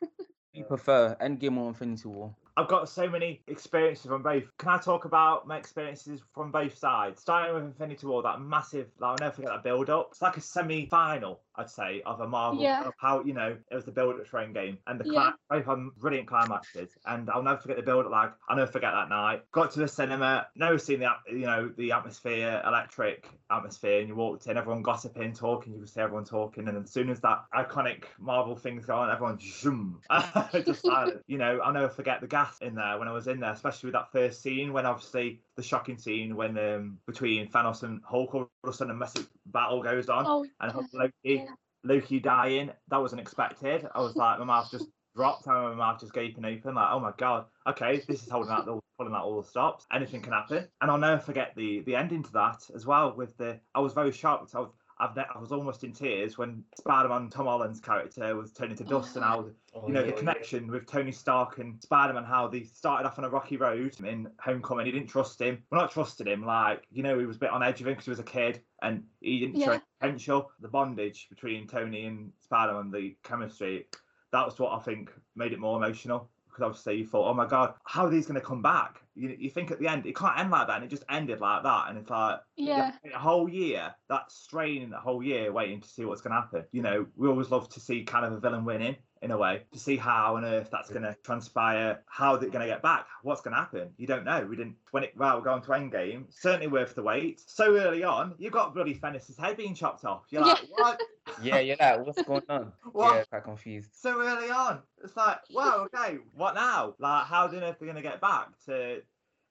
You 0.56 0.64
prefer 0.64 1.18
Endgame 1.20 1.58
or 1.58 1.68
Infinity 1.68 2.08
War? 2.08 2.34
I've 2.56 2.70
got 2.70 2.88
so 2.88 3.10
many 3.10 3.42
experiences 3.48 4.06
from 4.06 4.24
both. 4.24 4.44
Can 4.58 4.70
I 4.70 4.78
talk 4.78 5.04
about 5.04 5.46
my 5.46 5.58
experiences 5.58 6.22
from 6.34 6.50
both 6.50 6.78
sides? 6.78 7.20
Starting 7.20 7.54
with 7.54 7.66
Infinity 7.66 8.08
War, 8.08 8.24
that 8.24 8.40
massive, 8.40 8.88
like, 8.98 9.10
I'll 9.12 9.18
never 9.18 9.36
forget 9.36 9.52
that 9.52 9.64
build 9.64 9.90
up. 9.90 10.10
It's 10.12 10.22
like 10.22 10.38
a 10.38 10.42
semi 10.42 10.86
final, 10.86 11.42
I'd 11.58 11.70
say, 11.70 12.02
of 12.06 12.20
a 12.22 12.28
Marvel. 12.28 12.62
Yeah. 12.62 12.84
Of 12.86 12.94
how, 12.98 13.24
you 13.24 13.34
know, 13.34 13.58
it 13.72 13.76
was 13.76 13.86
the 13.86 13.92
build 13.92 14.20
up 14.20 14.26
train 14.26 14.54
game 14.54 14.78
and 14.88 15.00
the 15.00 15.06
Yeah. 15.12 15.32
both 15.50 15.68
on 15.68 15.92
brilliant 15.98 16.28
climaxes. 16.28 16.98
And 17.06 17.30
I'll 17.30 17.44
never 17.44 17.58
forget 17.58 17.78
the 17.78 17.84
build 17.84 18.06
up, 18.06 18.12
like, 18.12 18.32
I'll 18.50 18.56
never 18.58 18.72
forget 18.72 18.94
that 18.94 19.10
night. 19.10 19.44
Got 19.52 19.72
to 19.72 19.80
the 19.80 19.88
cinema, 19.88 20.48
never 20.56 20.78
seen 20.78 21.00
the, 21.00 21.10
you 21.30 21.46
know, 21.46 21.72
the 21.78 21.92
atmosphere, 21.92 22.62
electric 22.66 23.30
atmosphere, 23.50 24.00
and 24.00 24.08
you 24.08 24.16
walked 24.16 24.48
in, 24.48 24.58
everyone 24.58 24.82
gossiping, 24.82 25.34
talking, 25.34 25.74
you 25.74 25.80
could 25.80 25.90
see 25.90 26.02
everyone 26.02 26.26
talking. 26.26 26.68
And 26.68 26.78
as 26.84 26.92
soon 26.92 27.10
as 27.10 27.20
that 27.22 27.46
iconic 27.54 28.06
Marvel 28.20 28.56
thing's 28.56 28.86
gone, 28.86 29.10
everyone 29.10 29.40
zoom, 29.40 30.02
just 30.66 30.82
silent. 30.82 31.22
You 31.28 31.38
know, 31.38 31.60
I'll 31.64 31.74
never 31.74 31.90
forget 31.90 32.22
the 32.22 32.28
gas 32.28 32.58
in 32.62 32.76
there 32.76 32.98
when 33.00 33.08
I 33.08 33.12
was 33.12 33.28
in 33.28 33.40
there, 33.40 33.52
especially 33.52 33.88
with 33.88 33.94
that 33.94 34.12
first 34.12 34.42
scene 34.42 34.74
when 34.74 34.86
obviously 34.86 35.42
the 35.56 35.64
shocking 35.64 35.98
scene 35.98 36.36
when 36.36 36.58
um 36.58 36.98
between 37.08 37.48
Thanos 37.50 37.84
and 37.84 38.02
Hulk 38.04 38.36
all 38.36 38.50
of 38.64 38.70
a 38.70 38.74
sudden 38.74 38.92
a 38.92 38.96
massive 38.96 39.28
battle 39.56 39.82
goes 39.82 40.10
on 40.10 40.26
Oh, 40.28 40.46
and. 40.60 40.74
Loki 40.94 41.12
yeah. 41.24 41.46
Loki 41.84 42.20
dying. 42.20 42.72
That 42.90 42.98
was 43.02 43.14
unexpected. 43.14 43.88
I 43.96 44.02
was 44.02 44.16
like, 44.16 44.40
my 44.40 44.46
mouth 44.46 44.70
just 44.72 44.88
dropped. 45.16 45.48
I 45.48 45.54
my 45.70 45.74
mouth 45.76 46.00
just 46.00 46.14
gaping 46.14 46.46
open, 46.46 46.76
like, 46.76 46.90
oh 46.92 47.00
my 47.00 47.12
god, 47.18 47.46
okay, 47.68 48.02
this 48.08 48.22
is 48.24 48.30
holding 48.30 48.52
out, 48.52 48.66
the, 48.66 48.80
pulling 48.98 49.14
out 49.14 49.24
all 49.24 49.42
the 49.42 49.48
stops. 49.48 49.86
Anything 49.94 50.22
can 50.22 50.34
happen. 50.34 50.68
And 50.82 50.92
I'll 50.92 50.98
never 50.98 51.20
forget 51.22 51.54
the 51.56 51.82
the 51.86 51.96
ending 51.96 52.24
to 52.24 52.32
that 52.34 52.62
as 52.76 52.86
well. 52.86 53.16
With 53.16 53.36
the, 53.38 53.60
I 53.74 53.80
was 53.80 53.94
very 53.94 54.12
shocked. 54.12 54.54
I 54.56 54.60
was, 54.60 54.72
I've 54.98 55.16
ne- 55.16 55.26
I 55.34 55.40
was 55.40 55.52
almost 55.52 55.84
in 55.84 55.92
tears 55.92 56.38
when 56.38 56.64
Spider-Man 56.78 57.30
Tom 57.30 57.48
Holland's 57.48 57.82
character 57.82 58.36
was 58.36 58.54
turning 58.54 58.78
to 58.78 58.84
dust, 58.84 59.16
and 59.16 59.26
how 59.26 59.46
oh, 59.76 59.88
you 59.88 59.94
know 59.94 60.04
the 60.04 60.14
connection 60.14 60.72
with 60.72 60.86
Tony 60.86 61.12
Stark 61.12 61.58
and 61.58 61.82
Spider-Man, 61.82 62.24
how 62.24 62.48
they 62.48 62.64
started 62.64 63.06
off 63.06 63.20
on 63.20 63.26
a 63.26 63.30
rocky 63.30 63.58
road 63.58 63.96
in 64.06 64.30
Homecoming. 64.40 64.86
He 64.86 64.92
didn't 64.92 65.10
trust 65.10 65.42
him. 65.42 65.62
Well, 65.70 65.82
not 65.82 65.92
trusted 65.92 66.28
him. 66.28 66.46
Like 66.46 66.88
you 66.92 67.04
know, 67.04 67.20
he 67.20 67.26
was 67.26 67.36
a 67.36 67.40
bit 67.40 67.50
on 67.50 67.62
edge 67.62 67.82
of 67.82 67.88
him 67.88 67.94
because 67.94 68.06
he 68.06 68.12
was 68.12 68.20
a 68.20 68.24
kid, 68.24 68.62
and 68.82 69.04
he 69.20 69.40
didn't 69.40 69.60
show 69.60 69.72
Yeah. 69.72 69.74
any 69.74 69.82
potential. 70.00 70.52
The 70.62 70.70
bondage 70.70 71.28
between 71.30 71.68
Tony 71.68 72.06
and 72.06 72.32
Spider-Man, 72.42 72.92
the 72.92 73.16
chemistry, 73.24 73.88
that 74.32 74.46
was 74.46 74.58
what 74.60 74.72
I 74.72 74.80
think 74.80 75.12
made 75.36 75.52
it 75.52 75.60
more 75.60 75.78
emotional. 75.78 76.30
Because 76.48 76.64
obviously 76.64 77.00
you 77.00 77.06
thought, 77.06 77.30
oh 77.30 77.34
my 77.34 77.46
god, 77.46 77.74
how 77.84 78.06
are 78.06 78.10
these 78.10 78.28
going 78.28 78.40
to 78.40 78.46
come 78.46 78.62
back? 78.62 79.02
You, 79.16 79.36
you 79.40 79.50
think 79.50 79.72
at 79.72 79.80
the 79.80 79.88
end 79.88 80.06
it 80.06 80.16
can't 80.16 80.38
end 80.38 80.52
like 80.52 80.68
that, 80.68 80.76
and 80.76 80.86
it 80.86 80.90
just 80.90 81.04
ended 81.10 81.40
like 81.40 81.64
that, 81.64 81.90
and 81.90 81.98
it's 81.98 82.10
like 82.10 82.40
Yeah. 82.58 82.92
a 83.14 83.18
whole 83.18 83.48
year, 83.50 83.94
that 84.10 84.32
strain 84.32 84.82
in 84.82 84.90
the 84.90 85.00
whole 85.00 85.24
year 85.24 85.52
waiting 85.52 85.82
to 85.82 85.88
see 85.88 86.06
what's 86.06 86.22
going 86.22 86.36
to 86.36 86.42
happen. 86.42 86.66
You 86.72 86.82
know, 86.82 87.06
we 87.16 87.28
always 87.28 87.50
love 87.50 87.70
to 87.70 87.80
see 87.80 88.04
kind 88.04 88.26
of 88.26 88.34
a 88.34 88.40
villain 88.40 88.66
winning 88.66 88.98
in 89.22 89.32
a 89.32 89.38
way, 89.38 89.64
to 89.72 89.80
see 89.80 89.96
how 89.98 90.36
on 90.36 90.46
earth 90.46 90.70
that's 90.72 90.90
going 90.90 91.02
to 91.04 91.16
transpire, 91.24 92.04
how 92.08 92.36
they're 92.36 92.50
going 92.50 92.62
to 92.68 92.72
get 92.72 92.82
back, 92.84 93.08
what's 93.24 93.42
going 93.42 93.54
to 93.56 93.60
happen. 93.60 93.90
You 93.98 94.06
don't 94.06 94.26
know. 94.26 94.46
We 94.46 94.56
didn't, 94.56 94.76
when 94.92 95.04
it, 95.04 95.14
right, 95.16 95.34
we're 95.34 95.42
going 95.42 95.62
to 95.64 95.70
Endgame, 95.70 96.26
certainly 96.30 96.68
worth 96.68 96.94
the 96.94 97.02
wait. 97.02 97.42
So 97.48 97.76
early 97.78 98.04
on, 98.04 98.36
you 98.38 98.52
got 98.52 98.74
bloody 98.76 98.94
Thanos's 98.94 99.38
head 99.38 99.58
being 99.58 99.74
chopped 99.74 100.06
off. 100.06 100.26
You're 100.30 100.42
like, 100.44 100.60
Yeah. 100.64 100.68
what? 100.76 101.00
Yeah, 101.42 101.60
you're 101.60 101.78
like, 101.80 102.06
what's 102.06 102.22
going 102.24 102.44
on? 102.50 102.72
What? 102.92 103.16
Yeah, 103.16 103.24
quite 103.24 103.44
confused. 103.44 103.92
so 103.94 104.22
early 104.22 104.50
on. 104.50 104.82
It's 105.04 105.16
like, 105.18 105.40
wow, 105.52 105.88
okay, 105.94 106.18
what 106.34 106.56
now? 106.56 106.96
Like, 107.00 107.26
how 107.26 107.48
do 107.48 107.56
you 107.56 107.62
know 107.62 107.70
if 107.70 107.80
they're 107.80 107.88
going 107.88 108.02
to 108.02 108.02
get 108.02 108.22
back 108.22 108.50
to? 108.66 109.02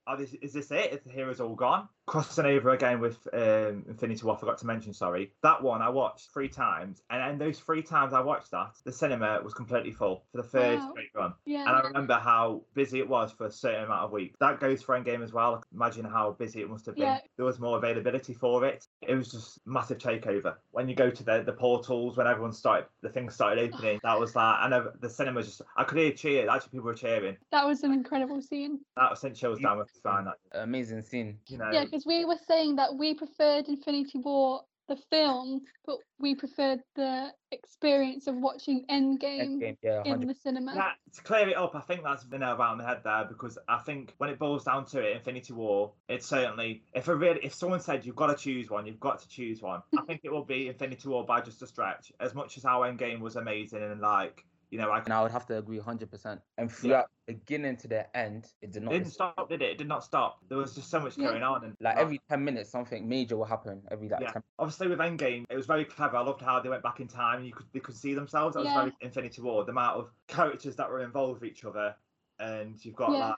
Oh, 0.07 0.15
this, 0.17 0.33
is 0.35 0.53
this 0.53 0.71
it? 0.71 0.93
Is 0.93 1.01
the 1.03 1.11
heroes 1.11 1.39
all 1.39 1.55
gone? 1.55 1.87
Crossing 2.05 2.45
over 2.45 2.69
again 2.71 2.99
with 2.99 3.17
um, 3.33 3.83
Infinity 3.87 4.23
War, 4.23 4.35
I 4.35 4.39
forgot 4.39 4.57
to 4.59 4.65
mention, 4.67 4.93
sorry. 4.93 5.31
That 5.43 5.61
one 5.61 5.81
I 5.81 5.89
watched 5.89 6.31
three 6.31 6.47
times, 6.49 7.01
and 7.09 7.31
in 7.31 7.37
those 7.37 7.59
three 7.59 7.81
times 7.81 8.13
I 8.13 8.21
watched 8.21 8.51
that, 8.51 8.71
the 8.83 8.91
cinema 8.91 9.39
was 9.43 9.53
completely 9.53 9.91
full 9.91 10.23
for 10.31 10.37
the 10.41 10.47
third 10.47 10.79
Wow. 10.79 10.91
straight 10.91 11.09
run. 11.15 11.33
Yeah. 11.45 11.61
And 11.61 11.69
I 11.69 11.79
remember 11.81 12.15
how 12.15 12.61
busy 12.73 12.99
it 12.99 13.07
was 13.09 13.31
for 13.31 13.45
a 13.47 13.51
certain 13.51 13.83
amount 13.85 14.03
of 14.03 14.11
weeks. 14.11 14.35
That 14.39 14.59
goes 14.59 14.81
for 14.83 14.99
Endgame 14.99 15.23
as 15.23 15.33
well. 15.33 15.63
Imagine 15.73 16.05
how 16.05 16.31
busy 16.33 16.61
it 16.61 16.69
must 16.69 16.85
have 16.85 16.95
been. 16.95 17.03
Yeah. 17.05 17.19
There 17.37 17.45
was 17.45 17.59
more 17.59 17.77
availability 17.77 18.33
for 18.33 18.65
it. 18.65 18.85
It 19.01 19.15
was 19.15 19.31
just 19.31 19.59
massive 19.65 19.97
takeover. 19.97 20.55
When 20.71 20.87
you 20.87 20.95
go 20.95 21.09
to 21.09 21.23
the, 21.23 21.43
the 21.43 21.53
portals, 21.53 22.17
when 22.17 22.27
everyone 22.27 22.53
started, 22.53 22.87
the 23.01 23.09
things 23.09 23.33
started 23.33 23.73
opening, 23.73 23.99
that 24.03 24.19
was 24.19 24.35
like, 24.35 24.57
I 24.59 24.67
know 24.69 24.91
the 24.99 25.09
cinema 25.09 25.41
just, 25.43 25.61
I 25.77 25.83
could 25.83 25.97
hear 25.97 26.11
cheers. 26.11 26.49
Actually, 26.49 26.69
people 26.71 26.85
were 26.85 26.93
cheering. 26.93 27.37
That 27.51 27.65
was 27.65 27.83
an 27.83 27.91
incredible 27.93 28.41
scene. 28.41 28.79
That 28.95 29.17
sent 29.17 29.35
chills 29.35 29.59
down 29.59 29.79
my 29.79 29.83
spine. 29.93 30.25
That, 30.25 30.35
Amazing 30.61 31.01
scene. 31.01 31.39
you 31.47 31.57
know, 31.57 31.69
Yeah, 31.71 31.85
because 31.95 32.05
we 32.05 32.25
were 32.25 32.37
saying 32.47 32.75
that 32.75 32.97
we 32.97 33.13
preferred 33.13 33.69
Infinity 33.69 34.19
War, 34.19 34.61
the 34.89 34.97
film, 35.09 35.61
but 35.85 35.97
we 36.19 36.35
preferred 36.35 36.79
the 36.95 37.29
experience 37.51 38.27
of 38.27 38.35
watching 38.35 38.85
Endgame, 38.91 39.61
Endgame, 39.61 39.77
yeah, 39.81 40.03
in 40.03 40.27
the 40.27 40.35
cinema. 40.35 40.75
Yeah, 40.75 40.91
to 41.13 41.21
clear 41.23 41.47
it 41.47 41.55
up, 41.55 41.73
I 41.73 41.79
think 41.79 42.03
that's 42.03 42.23
the 42.25 42.37
nail 42.37 42.51
about 42.51 42.77
the 42.77 42.85
head 42.85 42.99
there 43.03 43.25
because 43.25 43.57
I 43.69 43.77
think 43.77 44.13
when 44.17 44.29
it 44.29 44.37
boils 44.37 44.65
down 44.65 44.85
to 44.87 44.99
it, 44.99 45.15
Infinity 45.15 45.53
War, 45.53 45.93
it's 46.09 46.27
certainly 46.27 46.83
if 46.93 47.07
a 47.07 47.15
really 47.15 47.39
if 47.43 47.53
someone 47.53 47.79
said 47.79 48.05
you've 48.05 48.15
got 48.15 48.27
to 48.27 48.35
choose 48.35 48.69
one, 48.69 48.85
you've 48.85 48.99
got 48.99 49.19
to 49.19 49.27
choose 49.29 49.61
one. 49.61 49.81
I 49.97 50.01
think 50.01 50.21
it 50.23 50.31
will 50.31 50.45
be 50.45 50.67
Infinity 50.67 51.07
War 51.07 51.25
by 51.25 51.39
just 51.39 51.61
a 51.61 51.67
stretch. 51.67 52.11
As 52.19 52.35
much 52.35 52.57
as 52.57 52.65
our 52.65 52.91
Endgame 52.91 53.21
was 53.21 53.37
amazing 53.37 53.81
and 53.81 54.01
like 54.01 54.43
you 54.75 54.81
know, 54.81 54.91
I 54.91 54.99
And 54.99 55.13
I 55.13 55.21
would 55.23 55.31
have 55.31 55.45
to 55.45 55.57
agree 55.57 55.79
100%. 55.79 56.41
And 56.57 56.69
throughout 56.69 57.09
beginning 57.27 57.77
to 57.77 57.87
the 57.87 58.17
end, 58.17 58.51
it 58.61 58.73
did 58.73 58.83
it 58.83 58.85
not. 58.85 58.91
didn't 58.91 59.05
dis- 59.05 59.13
stop, 59.13 59.47
did 59.47 59.61
it? 59.61 59.69
It 59.69 59.77
did 59.77 59.87
not 59.87 60.03
stop. 60.03 60.39
There 60.49 60.57
was 60.57 60.75
just 60.75 60.89
so 60.89 60.99
much 60.99 61.17
Yeah. 61.17 61.29
going 61.29 61.43
on 61.43 61.63
and 61.63 61.77
Like 61.79 61.95
every 61.95 62.19
10 62.27 62.43
minutes, 62.43 62.71
something 62.71 63.07
major 63.07 63.37
will 63.37 63.45
happen. 63.45 63.81
Every 63.89 64.09
like 64.09 64.19
yeah. 64.19 64.31
10 64.33 64.43
Obviously, 64.59 64.89
with 64.89 64.99
Endgame, 64.99 65.45
it 65.49 65.55
was 65.55 65.65
very 65.65 65.85
clever. 65.85 66.17
I 66.17 66.21
loved 66.23 66.41
how 66.41 66.59
they 66.59 66.67
went 66.67 66.83
back 66.83 66.99
in 66.99 67.07
time 67.07 67.37
and 67.37 67.47
you 67.47 67.53
could 67.53 67.67
they 67.71 67.79
could 67.79 67.95
see 67.95 68.13
themselves. 68.13 68.55
That 68.55 68.65
was 68.65 68.73
very 68.73 68.91
Infinity 68.99 69.41
War. 69.41 69.63
The 69.63 69.71
amount 69.71 69.97
of 69.97 70.11
characters 70.27 70.75
that 70.75 70.89
were 70.89 70.99
involved 70.99 71.39
with 71.39 71.49
each 71.49 71.63
other, 71.63 71.95
and 72.39 72.83
you've 72.83 72.95
got 72.95 73.11
Yeah. 73.13 73.27
like 73.29 73.35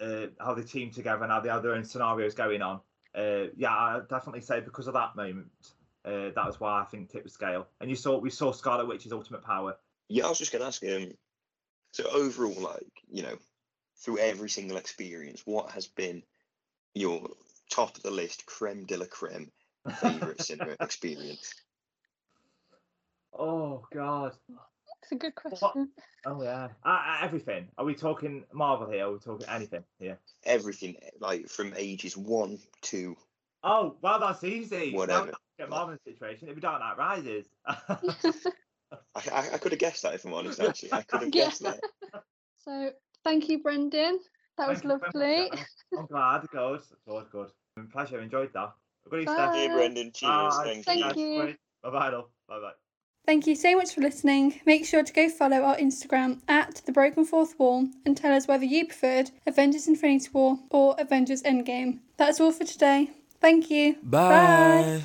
uh, 0.00 0.26
how 0.42 0.54
they 0.54 0.62
team 0.62 0.90
together 0.90 1.22
and 1.22 1.30
how 1.30 1.40
they 1.40 1.50
have 1.50 1.62
their 1.62 1.74
own 1.74 1.84
scenarios 1.84 2.32
going 2.34 2.62
on. 2.62 2.80
Uh, 3.14 3.48
yeah, 3.56 3.76
I 3.76 4.00
definitely 4.08 4.40
say 4.40 4.60
because 4.60 4.86
of 4.86 4.94
that 4.94 5.14
moment, 5.16 5.48
uh, 6.06 6.30
that 6.34 6.46
was 6.46 6.58
why 6.60 6.80
I 6.80 6.84
think 6.86 7.10
tip 7.10 7.24
was 7.24 7.34
scale. 7.34 7.68
And 7.82 7.90
you 7.90 7.96
saw 7.96 8.16
we 8.16 8.30
saw 8.30 8.52
Scarlet 8.52 8.86
Witch's 8.86 9.12
ultimate 9.12 9.42
power. 9.42 9.76
Yeah, 10.12 10.26
I 10.26 10.28
was 10.28 10.38
just 10.38 10.52
going 10.52 10.60
to 10.60 10.68
ask 10.68 10.82
him. 10.82 11.12
So 11.92 12.04
overall, 12.04 12.60
like 12.60 12.92
you 13.08 13.22
know, 13.22 13.36
through 13.98 14.18
every 14.18 14.50
single 14.50 14.76
experience, 14.76 15.42
what 15.46 15.70
has 15.70 15.86
been 15.86 16.22
your 16.94 17.30
top 17.70 17.96
of 17.96 18.02
the 18.02 18.10
list, 18.10 18.44
creme 18.44 18.84
de 18.84 18.98
la 18.98 19.06
creme, 19.06 19.50
favorite 20.00 20.42
cinema 20.42 20.76
experience? 20.80 21.54
Oh 23.32 23.86
God. 23.90 24.34
It's 25.02 25.12
a 25.12 25.16
good 25.16 25.34
question. 25.34 25.88
Oh 26.26 26.42
yeah. 26.42 26.68
Uh, 26.84 26.88
uh, 26.88 27.16
everything. 27.22 27.68
Are 27.78 27.84
we 27.86 27.94
talking 27.94 28.44
Marvel 28.52 28.90
here? 28.90 29.06
Are 29.06 29.12
we 29.12 29.18
talking 29.18 29.48
anything 29.48 29.82
here? 29.98 30.18
Everything, 30.44 30.96
like 31.20 31.48
from 31.48 31.72
ages 31.74 32.18
one 32.18 32.58
to 32.82 33.16
Oh 33.64 33.96
well, 34.02 34.20
that's 34.20 34.44
easy. 34.44 34.92
Whatever. 34.92 35.22
we 35.22 35.26
have 35.28 35.34
to 35.34 35.40
Get 35.58 35.70
Marvel 35.70 35.96
situation. 36.04 36.48
It'd 36.48 36.56
be 36.56 36.60
Dark 36.60 36.80
Knight 36.80 36.98
Rises. 36.98 37.46
I, 39.14 39.20
I, 39.32 39.38
I 39.54 39.58
could 39.58 39.72
have 39.72 39.78
guessed 39.78 40.02
that 40.02 40.14
if 40.14 40.24
I'm 40.24 40.32
honest. 40.34 40.60
Actually, 40.68 40.92
I 40.92 41.02
could 41.08 41.22
have 41.22 41.34
Yeah. 41.34 41.44
guessed 41.46 41.62
that. 41.62 41.80
so 42.64 42.90
thank 43.24 43.48
you, 43.48 43.62
Brenden. 43.62 44.16
That 44.58 44.68
was 44.68 44.80
Thank 44.80 44.84
you 45.02 45.10
very 45.12 45.38
lovely. 45.40 45.50
much. 45.50 45.66
I'm 45.98 46.06
glad. 46.06 46.46
Good. 46.52 46.80
Good. 47.08 47.30
Good. 47.30 47.48
Been 47.76 47.86
a 47.86 47.88
pleasure. 47.88 48.20
Enjoyed 48.20 48.52
that. 48.54 48.72
Good 49.10 49.22
Easter. 49.22 49.34
Bye. 49.36 49.50
Hey, 49.54 49.68
Brenden. 49.68 50.14
Cheers. 50.14 50.56
Bye. 50.56 50.62
Thank, 50.64 50.84
Thank 50.84 51.16
you. 51.16 51.24
you. 51.26 51.54
Bye 51.82 51.90
bye. 51.90 52.10
Bye 52.10 52.60
bye. 52.60 52.72
Thank 53.24 53.46
you 53.46 53.54
so 53.54 53.76
much 53.76 53.94
for 53.94 54.00
listening. 54.00 54.60
Make 54.66 54.84
sure 54.84 55.04
to 55.04 55.12
go 55.12 55.28
follow 55.28 55.62
our 55.62 55.76
Instagram 55.76 56.40
at 56.48 56.82
The 56.86 56.92
Broken 56.92 57.24
Fourth 57.24 57.56
Wall 57.58 57.86
and 58.04 58.16
tell 58.16 58.32
us 58.34 58.48
whether 58.48 58.64
you 58.64 58.84
preferred 58.86 59.30
Avengers 59.46 59.86
Infinity 59.86 60.28
War 60.32 60.58
or 60.70 60.96
Avengers 60.98 61.40
Endgame. 61.42 62.00
That's 62.16 62.40
all 62.40 62.50
for 62.52 62.64
today. 62.64 63.10
Thank 63.40 63.70
you. 63.70 63.96
Bye. 64.02 65.02